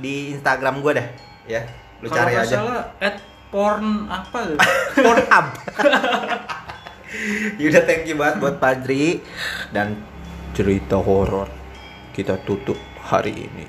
di 0.00 0.32
Instagram 0.32 0.80
gue 0.80 0.92
deh, 0.96 1.08
ya. 1.44 1.60
Lu 2.00 2.08
Kalau 2.08 2.24
cari 2.24 2.32
aja. 2.40 2.56
salah 2.62 2.88
at 3.02 3.20
porn 3.52 4.08
apa. 4.08 4.38
Pornhub. 5.04 5.46
Yaudah 7.60 7.84
thank 7.86 8.08
you 8.08 8.16
banget 8.18 8.42
buat 8.42 8.58
Padri 8.58 9.22
dan 9.70 9.94
cerita 10.54 10.98
horor 10.98 11.48
kita 12.14 12.38
tutup 12.46 12.78
hari 13.02 13.34
ini. 13.34 13.66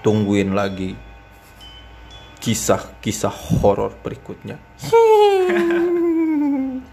Tungguin 0.00 0.56
lagi 0.56 0.96
kisah-kisah 2.40 3.60
horor 3.60 3.92
berikutnya. 4.00 4.56